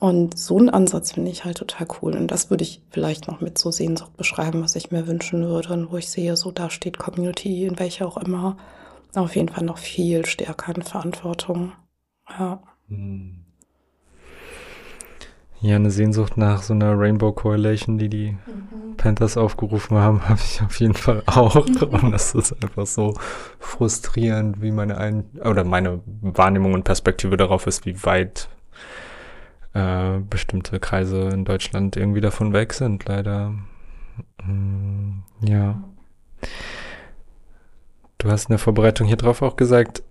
[0.00, 2.16] Und so einen Ansatz finde ich halt total cool.
[2.16, 5.72] Und das würde ich vielleicht noch mit so Sehnsucht beschreiben, was ich mir wünschen würde
[5.72, 8.56] und wo ich sehe, so da steht Community, in welcher auch immer,
[9.14, 11.72] auf jeden Fall noch viel stärker in Verantwortung.
[12.28, 12.62] Ja.
[12.88, 13.42] Hm.
[15.60, 18.96] Ja, eine Sehnsucht nach so einer Rainbow Coalition, die die mhm.
[18.96, 21.54] Panthers aufgerufen haben, habe ich auf jeden Fall auch.
[22.02, 23.14] und das ist einfach so
[23.60, 28.48] frustrierend, wie meine ein oder meine Wahrnehmung und Perspektive darauf ist, wie weit
[29.74, 33.54] äh, bestimmte Kreise in Deutschland irgendwie davon weg sind, leider.
[34.44, 35.82] Mm, ja.
[38.18, 40.02] Du hast in der Vorbereitung hier drauf auch gesagt,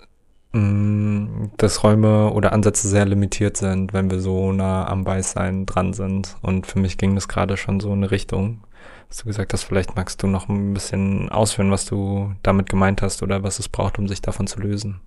[0.53, 5.93] mm, dass Räume oder Ansätze sehr limitiert sind, wenn wir so nah am Weißsein dran
[5.93, 6.37] sind.
[6.41, 8.61] Und für mich ging das gerade schon so in eine Richtung.
[9.09, 13.01] Dass du gesagt hast, vielleicht magst du noch ein bisschen ausführen, was du damit gemeint
[13.01, 15.01] hast oder was es braucht, um sich davon zu lösen.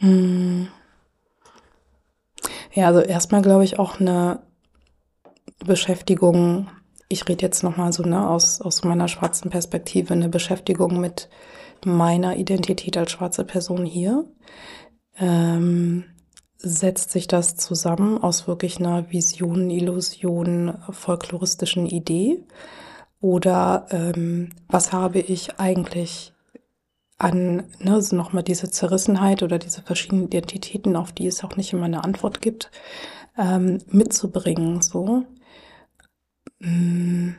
[0.00, 0.66] Mm.
[2.74, 4.40] Ja, also erstmal glaube ich auch eine
[5.64, 6.68] Beschäftigung
[7.12, 11.28] ich rede jetzt nochmal so ne, aus, aus meiner schwarzen Perspektive, eine Beschäftigung mit
[11.84, 14.24] meiner Identität als schwarze Person hier.
[15.18, 16.04] Ähm,
[16.56, 22.42] setzt sich das zusammen aus wirklich einer Vision, Illusion, folkloristischen Idee?
[23.20, 26.31] Oder ähm, was habe ich eigentlich
[27.18, 31.72] an, ne, also nochmal diese Zerrissenheit oder diese verschiedenen Identitäten, auf die es auch nicht
[31.72, 32.70] immer eine Antwort gibt,
[33.38, 35.24] ähm, mitzubringen, so.
[36.60, 37.30] Mm,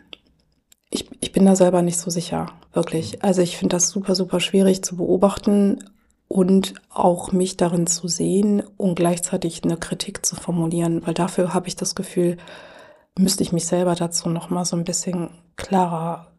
[0.90, 3.24] ich, ich bin da selber nicht so sicher, wirklich.
[3.24, 5.84] Also ich finde das super, super schwierig zu beobachten
[6.28, 11.68] und auch mich darin zu sehen und gleichzeitig eine Kritik zu formulieren, weil dafür habe
[11.68, 12.38] ich das Gefühl,
[13.18, 16.33] müsste ich mich selber dazu noch mal so ein bisschen klarer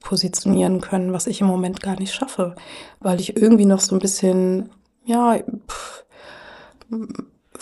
[0.00, 2.54] positionieren können, was ich im Moment gar nicht schaffe,
[3.00, 4.70] weil ich irgendwie noch so ein bisschen
[5.04, 5.38] ja
[5.68, 6.04] pff,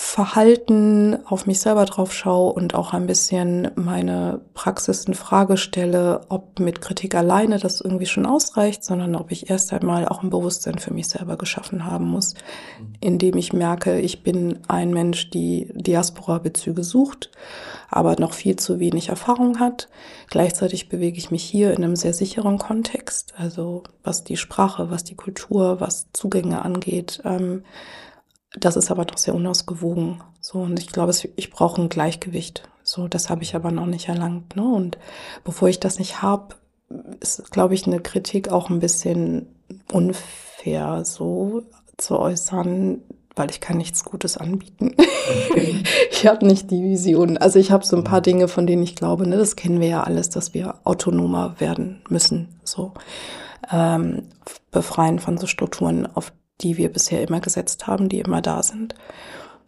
[0.01, 6.21] Verhalten auf mich selber drauf schaue und auch ein bisschen meine Praxis in Frage stelle,
[6.29, 10.31] ob mit Kritik alleine das irgendwie schon ausreicht, sondern ob ich erst einmal auch ein
[10.31, 12.35] Bewusstsein für mich selber geschaffen haben muss,
[13.01, 17.33] indem ich merke, ich bin ein Mensch, die Diaspora-Bezüge sucht,
[17.91, 19.89] aber noch viel zu wenig Erfahrung hat.
[20.31, 25.03] Gleichzeitig bewege ich mich hier in einem sehr sicheren Kontext, also was die Sprache, was
[25.03, 27.21] die Kultur, was Zugänge angeht.
[27.25, 27.65] Ähm,
[28.55, 30.23] das ist aber doch sehr unausgewogen.
[30.41, 32.69] So, und ich glaube, ich brauche ein Gleichgewicht.
[32.83, 34.57] So, das habe ich aber noch nicht erlangt.
[34.57, 34.63] Ne?
[34.63, 34.99] Und
[35.45, 36.55] bevor ich das nicht habe,
[37.21, 39.47] ist, glaube ich, eine Kritik auch ein bisschen
[39.93, 41.63] unfair, so
[41.99, 43.03] zu äußern,
[43.37, 44.95] weil ich kann nichts Gutes anbieten.
[46.11, 47.37] ich habe nicht die Vision.
[47.37, 49.89] Also ich habe so ein paar Dinge, von denen ich glaube, ne, das kennen wir
[49.89, 52.49] ja alles, dass wir autonomer werden müssen.
[52.65, 52.95] So
[53.71, 54.23] ähm,
[54.71, 58.95] befreien von so Strukturen, auf die wir bisher immer gesetzt haben, die immer da sind.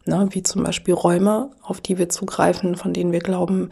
[0.07, 3.71] Ne, wie zum Beispiel Räume, auf die wir zugreifen, von denen wir glauben,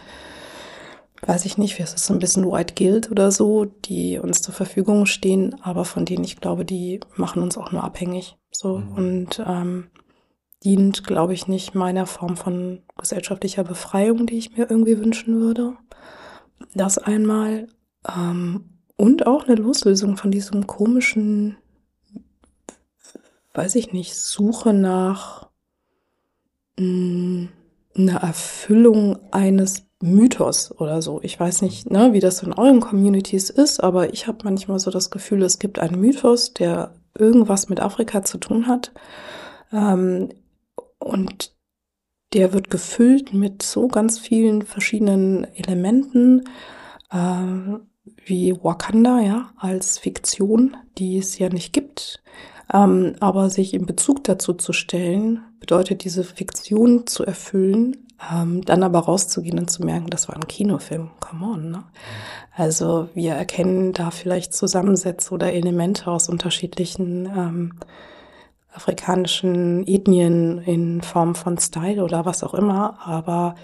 [1.23, 4.43] weiß ich nicht, wie ist das so ein bisschen White Guild oder so, die uns
[4.43, 8.37] zur Verfügung stehen, aber von denen ich glaube, die machen uns auch nur abhängig.
[8.53, 8.93] So mhm.
[8.93, 9.91] und ähm,
[10.65, 15.75] dient, glaube ich, nicht meiner Form von gesellschaftlicher Befreiung, die ich mir irgendwie wünschen würde.
[16.75, 17.69] Das einmal.
[18.07, 21.57] Ähm, und auch eine Loslösung von diesem komischen
[23.59, 25.49] weiß ich nicht, Suche nach
[26.79, 27.49] mh, hm,
[27.97, 31.21] einer Erfüllung eines Mythos oder so.
[31.25, 34.93] Ich weiß nicht, ne, wie das in euren Communities ist, aber ich habe manchmal so
[34.93, 38.93] das Gefühl, es gibt einen Mythos, der irgendwas mit Afrika zu tun hat.
[39.73, 40.29] Ähm,
[41.01, 41.53] und
[42.33, 46.45] der wird gefüllt mit so ganz vielen verschiedenen Elementen,
[47.11, 47.79] äh,
[48.25, 52.23] wie Wakanda, ja, als Fiktion, die es ja nicht gibt.
[52.73, 57.97] Ähm, aber sich in Bezug dazu zu stellen, bedeutet diese Fiktion zu erfüllen,
[58.33, 61.11] ähm, dann aber rauszugehen und zu merken, das war ein Kinofilm.
[61.21, 61.85] Come on, ne?
[62.55, 67.73] Also wir erkennen da vielleicht Zusammensätze oder Elemente aus unterschiedlichen ähm,
[68.75, 73.55] afrikanischen Ethnien in Form von Style oder was auch immer, aber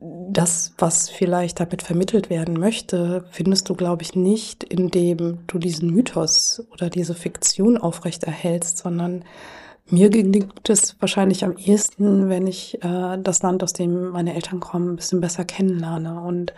[0.00, 5.90] das, was vielleicht damit vermittelt werden möchte, findest du, glaube ich, nicht, indem du diesen
[5.90, 9.24] Mythos oder diese Fiktion aufrechterhältst, sondern
[9.90, 14.60] mir gelingt es wahrscheinlich am ehesten, wenn ich äh, das Land, aus dem meine Eltern
[14.60, 16.54] kommen, ein bisschen besser kennenlerne und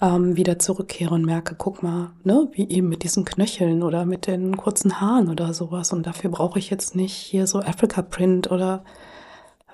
[0.00, 4.26] ähm, wieder zurückkehre und merke, guck mal, ne, wie eben mit diesen Knöcheln oder mit
[4.28, 5.92] den kurzen Haaren oder sowas.
[5.92, 8.84] Und dafür brauche ich jetzt nicht hier so Africa Print oder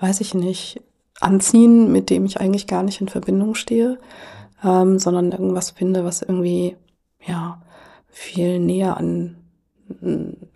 [0.00, 0.80] weiß ich nicht,
[1.20, 3.98] anziehen, mit dem ich eigentlich gar nicht in Verbindung stehe,
[4.62, 6.76] ähm, sondern irgendwas finde, was irgendwie
[7.24, 7.62] ja
[8.08, 9.36] viel näher an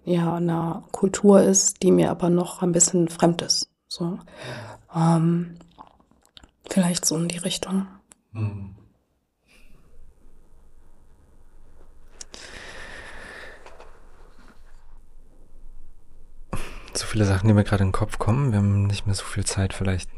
[0.05, 3.71] ja einer Kultur ist, die mir aber noch ein bisschen fremd ist.
[3.89, 4.19] So
[4.95, 5.57] ähm,
[6.69, 7.87] vielleicht so in die Richtung.
[8.33, 8.75] Mhm.
[16.95, 18.51] So viele Sachen, die mir gerade in den Kopf kommen.
[18.51, 19.73] Wir haben nicht mehr so viel Zeit.
[19.73, 20.11] Vielleicht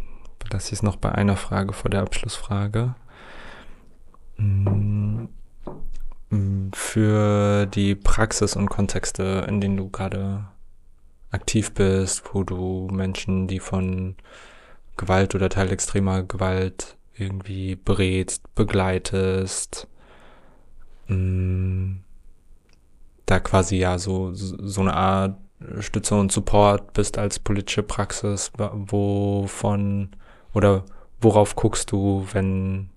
[0.50, 2.94] das ist noch bei einer Frage vor der Abschlussfrage.
[4.36, 5.24] Mm,
[6.30, 10.44] mm, für die Praxis und Kontexte, in denen du gerade
[11.30, 14.16] aktiv bist, wo du Menschen, die von
[14.96, 19.86] Gewalt oder teilextremer Gewalt irgendwie berätst, begleitest,
[21.08, 21.96] mm,
[23.26, 25.36] da quasi ja so, so eine Art
[25.80, 30.10] Stütze und Support bist als politische Praxis, wovon
[30.54, 30.84] oder
[31.20, 32.90] worauf guckst du, wenn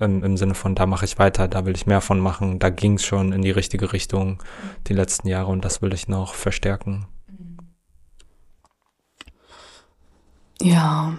[0.00, 2.70] im, im Sinne von, da mache ich weiter, da will ich mehr von machen, da
[2.70, 4.42] ging es schon in die richtige Richtung
[4.86, 7.06] die letzten Jahre und das will ich noch verstärken?
[10.62, 11.14] Ja,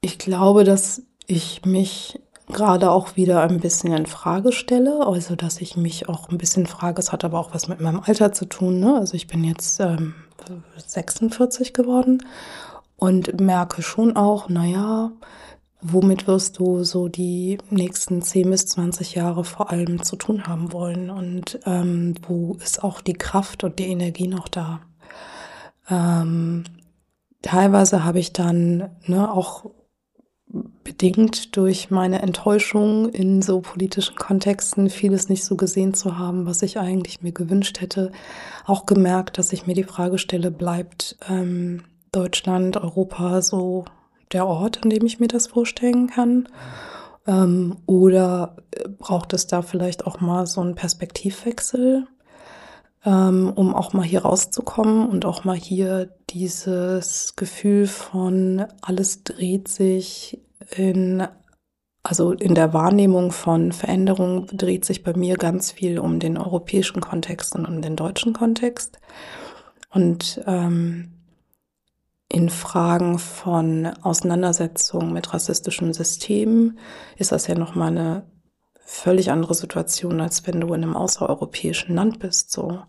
[0.00, 5.60] ich glaube, dass ich mich gerade auch wieder ein bisschen in Frage stelle, also dass
[5.60, 8.46] ich mich auch ein bisschen frage, es hat aber auch was mit meinem Alter zu
[8.46, 8.80] tun.
[8.80, 8.96] Ne?
[8.96, 10.14] Also ich bin jetzt ähm,
[10.84, 12.24] 46 geworden
[13.00, 15.10] und merke schon auch, naja,
[15.80, 20.72] womit wirst du so die nächsten 10 bis 20 Jahre vor allem zu tun haben
[20.72, 24.80] wollen und ähm, wo ist auch die Kraft und die Energie noch da.
[25.88, 26.64] Ähm,
[27.42, 29.64] teilweise habe ich dann ne, auch
[30.84, 36.62] bedingt durch meine Enttäuschung in so politischen Kontexten vieles nicht so gesehen zu haben, was
[36.62, 38.10] ich eigentlich mir gewünscht hätte,
[38.66, 43.84] auch gemerkt, dass ich mir die Frage stelle, bleibt ähm, Deutschland, Europa so
[44.32, 46.48] der Ort, an dem ich mir das vorstellen kann?
[47.26, 52.06] Ähm, oder äh, braucht es da vielleicht auch mal so einen Perspektivwechsel?
[53.04, 59.68] ähm, um auch mal hier rauszukommen und auch mal hier dieses Gefühl von alles dreht
[59.68, 60.40] sich
[60.76, 61.26] in,
[62.02, 67.00] also in der Wahrnehmung von Veränderung dreht sich bei mir ganz viel um den europäischen
[67.00, 69.00] Kontext und um den deutschen Kontext.
[69.92, 71.12] Und ähm,
[72.32, 76.78] in Fragen von Auseinandersetzung mit rassistischen Systemen
[77.16, 78.30] ist das ja nochmal eine
[78.78, 82.82] völlig andere Situation, als wenn du in einem außereuropäischen Land bist, so.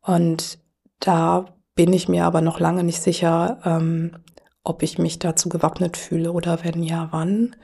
[0.00, 0.58] Und
[0.98, 4.16] da bin ich mir aber noch lange nicht sicher, ähm,
[4.62, 7.56] ob ich mich dazu gewappnet fühle oder wenn ja, wann.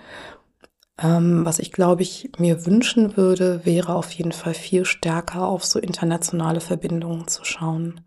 [0.99, 5.65] Ähm, was ich glaube ich mir wünschen würde, wäre auf jeden Fall viel stärker auf
[5.65, 8.03] so internationale Verbindungen zu schauen.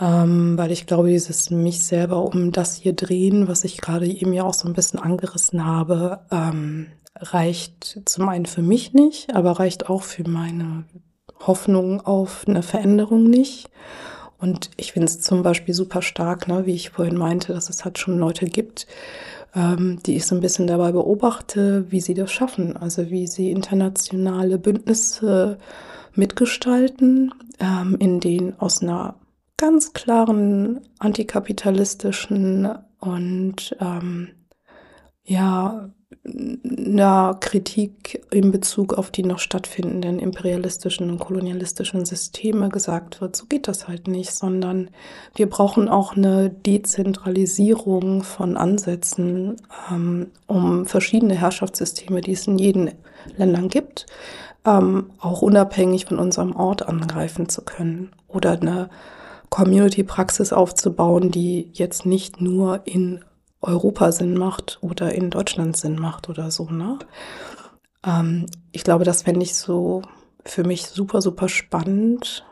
[0.00, 4.32] Ähm, weil ich glaube, dieses mich selber um das hier drehen, was ich gerade eben
[4.32, 9.52] ja auch so ein bisschen angerissen habe, ähm, reicht zum einen für mich nicht, aber
[9.52, 10.84] reicht auch für meine
[11.46, 13.70] Hoffnung auf eine Veränderung nicht.
[14.38, 17.84] Und ich finde es zum Beispiel super stark, ne, wie ich vorhin meinte, dass es
[17.84, 18.86] halt schon Leute gibt,
[19.54, 22.76] ähm, die ich so ein bisschen dabei beobachte, wie sie das schaffen.
[22.76, 25.58] Also wie sie internationale Bündnisse
[26.14, 29.14] mitgestalten, ähm, in denen aus einer
[29.56, 32.68] ganz klaren antikapitalistischen
[33.00, 34.28] und ähm,
[35.24, 35.90] ja
[36.26, 43.44] einer Kritik in Bezug auf die noch stattfindenden imperialistischen und kolonialistischen Systeme gesagt wird, so
[43.46, 44.90] geht das halt nicht, sondern
[45.34, 49.56] wir brauchen auch eine Dezentralisierung von Ansätzen,
[49.90, 52.92] ähm, um verschiedene Herrschaftssysteme, die es in jeden
[53.36, 54.06] Ländern gibt,
[54.64, 58.88] ähm, auch unabhängig von unserem Ort angreifen zu können oder eine
[59.54, 63.24] Community-Praxis aufzubauen, die jetzt nicht nur in
[63.60, 66.98] Europa Sinn macht oder in Deutschland Sinn macht oder so, ne?
[68.04, 70.02] Ähm, ich glaube, das fände ich so
[70.44, 72.44] für mich super, super spannend,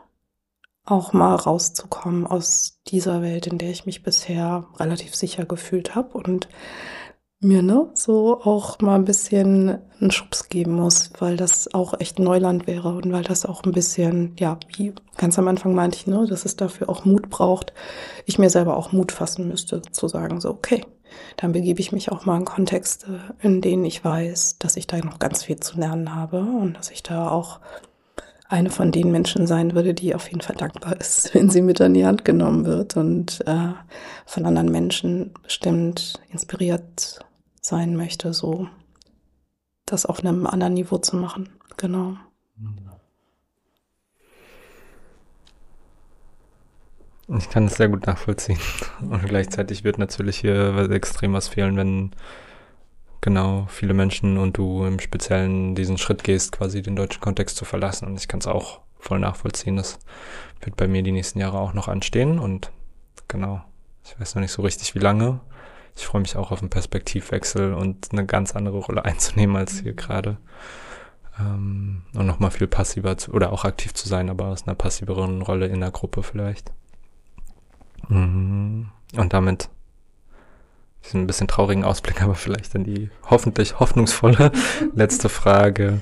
[0.85, 6.17] auch mal rauszukommen aus dieser Welt, in der ich mich bisher relativ sicher gefühlt habe
[6.17, 6.47] und
[7.43, 12.19] mir ne, so auch mal ein bisschen einen Schubs geben muss, weil das auch echt
[12.19, 16.07] Neuland wäre und weil das auch ein bisschen, ja, wie ganz am Anfang meinte ich,
[16.07, 17.73] ne, dass es dafür auch Mut braucht,
[18.25, 20.85] ich mir selber auch Mut fassen müsste, zu sagen, so, okay,
[21.37, 24.97] dann begebe ich mich auch mal in Kontexte, in denen ich weiß, dass ich da
[24.97, 27.59] noch ganz viel zu lernen habe und dass ich da auch
[28.53, 31.81] eine von den Menschen sein würde, die auf jeden Fall dankbar ist, wenn sie mit
[31.81, 33.73] an die Hand genommen wird und äh,
[34.25, 37.22] von anderen Menschen bestimmt inspiriert
[37.63, 38.67] sein möchte, so
[39.85, 41.49] das auf einem anderen Niveau zu machen.
[41.77, 42.17] Genau.
[47.37, 48.59] Ich kann es sehr gut nachvollziehen.
[48.99, 52.11] Und gleichzeitig wird natürlich hier extrem was fehlen, wenn
[53.21, 57.63] genau viele Menschen und du im Speziellen diesen Schritt gehst, quasi den deutschen Kontext zu
[57.63, 58.05] verlassen.
[58.05, 59.77] Und ich kann es auch voll nachvollziehen.
[59.77, 59.99] Das
[60.59, 62.37] wird bei mir die nächsten Jahre auch noch anstehen.
[62.37, 62.71] Und
[63.29, 63.63] genau,
[64.03, 65.39] ich weiß noch nicht so richtig, wie lange.
[65.95, 69.93] Ich freue mich auch auf einen Perspektivwechsel und eine ganz andere Rolle einzunehmen als hier
[69.93, 70.37] gerade.
[71.39, 75.41] Ähm, und nochmal viel passiver zu, oder auch aktiv zu sein, aber aus einer passiveren
[75.41, 76.71] Rolle in der Gruppe vielleicht.
[78.09, 78.89] Mhm.
[79.15, 79.69] Und damit
[81.13, 84.51] ein bisschen traurigen Ausblick, aber vielleicht dann die hoffentlich hoffnungsvolle
[84.95, 86.01] letzte Frage.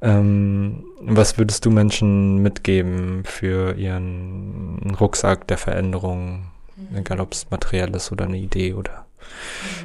[0.00, 6.96] Ähm, was würdest du Menschen mitgeben für ihren Rucksack der Veränderung, mhm.
[6.96, 9.11] egal ob es materiell ist oder eine Idee oder mhm.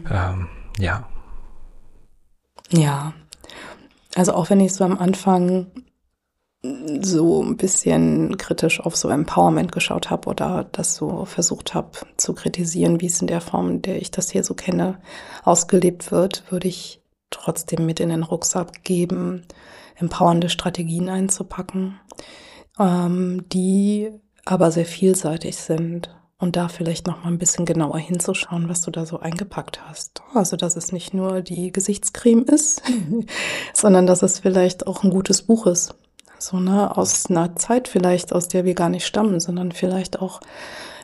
[0.10, 0.48] Ähm,
[0.80, 1.08] ja.
[2.70, 3.14] Ja,
[4.16, 5.68] also auch wenn ich so am Anfang
[7.02, 12.34] so ein bisschen kritisch auf so Empowerment geschaut habe oder das so versucht habe zu
[12.34, 15.00] kritisieren, wie es in der Form, in der ich das hier so kenne,
[15.44, 19.46] ausgelebt wird, würde ich trotzdem mit in den Rucksack geben,
[19.96, 22.00] empowernde Strategien einzupacken,
[22.80, 24.10] ähm, die
[24.46, 26.16] aber sehr vielseitig sind.
[26.40, 30.22] Und da vielleicht noch mal ein bisschen genauer hinzuschauen, was du da so eingepackt hast.
[30.34, 32.84] Also, dass es nicht nur die Gesichtscreme ist,
[33.74, 35.96] sondern dass es vielleicht auch ein gutes Buch ist.
[36.40, 40.40] So, ne, aus einer Zeit vielleicht, aus der wir gar nicht stammen, sondern vielleicht auch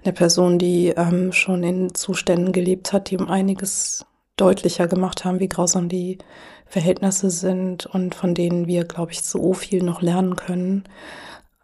[0.03, 4.05] eine Person, die ähm, schon in Zuständen gelebt hat, die um einiges
[4.35, 6.19] deutlicher gemacht haben, wie grausam die
[6.67, 10.83] Verhältnisse sind und von denen wir, glaube ich, so viel noch lernen können.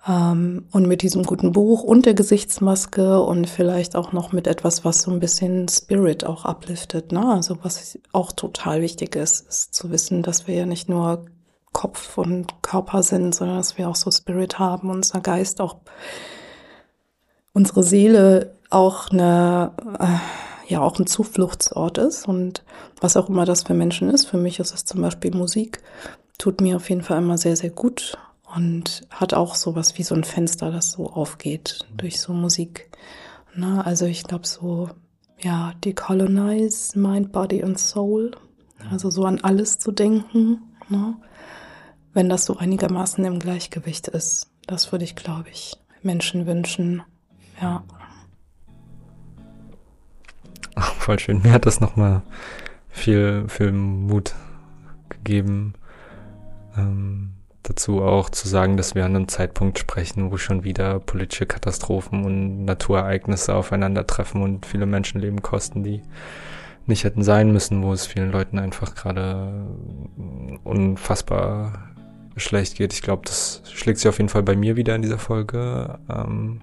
[0.10, 4.84] Ähm, und mit diesem guten Buch und der Gesichtsmaske und vielleicht auch noch mit etwas,
[4.84, 7.12] was so ein bisschen Spirit auch upliftet.
[7.12, 7.24] Ne?
[7.32, 11.26] Also was auch total wichtig ist, ist zu wissen, dass wir ja nicht nur
[11.74, 15.76] Kopf und Körper sind, sondern dass wir auch so Spirit haben, unser Geist auch,
[17.54, 22.64] unsere Seele auch eine, äh, ja, auch ein Zufluchtsort ist und
[23.00, 24.26] was auch immer das für Menschen ist.
[24.26, 25.84] Für mich ist es zum Beispiel Musik,
[26.40, 28.18] tut mir auf jeden Fall immer sehr, sehr gut
[28.56, 32.90] und hat auch sowas wie so ein Fenster, das so aufgeht durch so Musik.
[33.56, 34.90] Na, also ich glaube so,
[35.40, 38.32] ja, decolonize Mind, Body and Soul.
[38.90, 41.16] Also so an alles zu denken, ne?
[42.14, 44.50] wenn das so einigermaßen im Gleichgewicht ist.
[44.66, 47.04] Das würde ich, glaube ich, Menschen wünschen.
[47.62, 47.84] Ja.
[50.76, 51.42] Ach, voll schön.
[51.42, 52.22] Mir hat das nochmal
[52.90, 54.34] viel, viel Mut
[55.10, 55.74] gegeben.
[56.78, 57.39] Ähm
[57.70, 62.26] dazu auch zu sagen, dass wir an einem Zeitpunkt sprechen, wo schon wieder politische Katastrophen
[62.26, 66.02] und Naturereignisse aufeinandertreffen und viele Menschenleben kosten, die
[66.88, 69.68] nicht hätten sein müssen, wo es vielen Leuten einfach gerade
[70.64, 71.90] unfassbar
[72.36, 72.94] schlecht geht.
[72.94, 76.00] Ich glaube, das schlägt sich auf jeden Fall bei mir wieder in dieser Folge.
[76.10, 76.62] Ähm,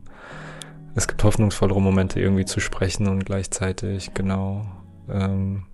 [0.97, 4.67] es gibt hoffnungsvollere Momente irgendwie zu sprechen und gleichzeitig genau
[5.09, 5.67] ähm,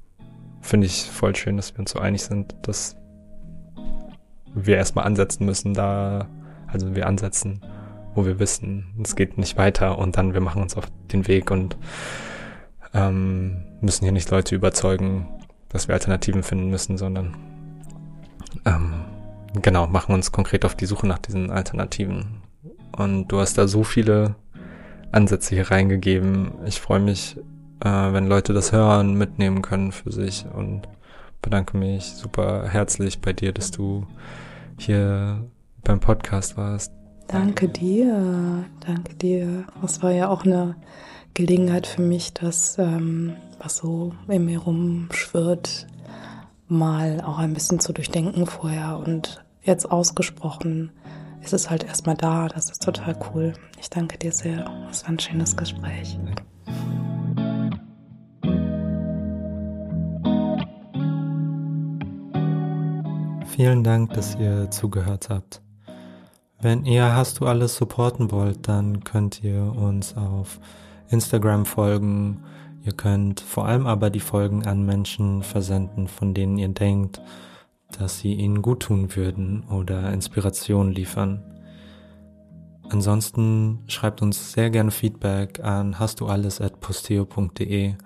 [0.61, 2.97] finde ich voll schön, dass wir uns so einig sind, dass
[4.55, 6.29] wir erstmal ansetzen müssen, da,
[6.67, 7.61] also wir ansetzen,
[8.15, 11.51] wo wir wissen, es geht nicht weiter und dann wir machen uns auf den Weg
[11.51, 11.77] und
[12.95, 15.29] ähm, müssen hier nicht Leute überzeugen,
[15.69, 17.35] dass wir Alternativen finden müssen, sondern
[18.67, 18.93] ähm,
[19.61, 22.43] genau, machen uns konkret auf die Suche nach diesen Alternativen.
[22.97, 24.35] Und du hast da so viele
[25.11, 26.53] Ansätze hier reingegeben.
[26.67, 27.39] Ich freue mich,
[27.81, 30.83] äh, wenn Leute das hören, mitnehmen können für sich und
[31.43, 34.07] bedanke mich super herzlich bei dir, dass du
[34.79, 35.45] hier
[35.85, 36.93] beim Podcast warst.
[37.29, 39.65] Danke dir, danke dir.
[39.85, 40.77] Es war ja auch eine
[41.35, 45.87] Gelegenheit für mich, das, ähm, was so in mir rumschwirrt,
[46.69, 50.91] mal auch ein bisschen zu durchdenken vorher und jetzt ausgesprochen
[51.43, 52.49] ist es halt erstmal da.
[52.49, 53.53] Das ist total cool.
[53.81, 54.71] Ich danke dir sehr.
[54.91, 56.19] Es war ein schönes Gespräch.
[63.55, 65.61] Vielen Dank, dass ihr zugehört habt.
[66.63, 70.59] Wenn ihr Hast du alles supporten wollt, dann könnt ihr uns auf
[71.11, 72.45] Instagram folgen.
[72.83, 77.21] Ihr könnt vor allem aber die Folgen an Menschen versenden, von denen ihr denkt,
[77.99, 81.43] dass sie ihnen gut tun würden oder Inspiration liefern.
[82.89, 87.97] Ansonsten schreibt uns sehr gerne Feedback an hast du alles at posteo.de,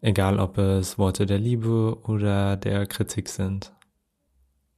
[0.00, 3.72] egal ob es Worte der Liebe oder der Kritik sind.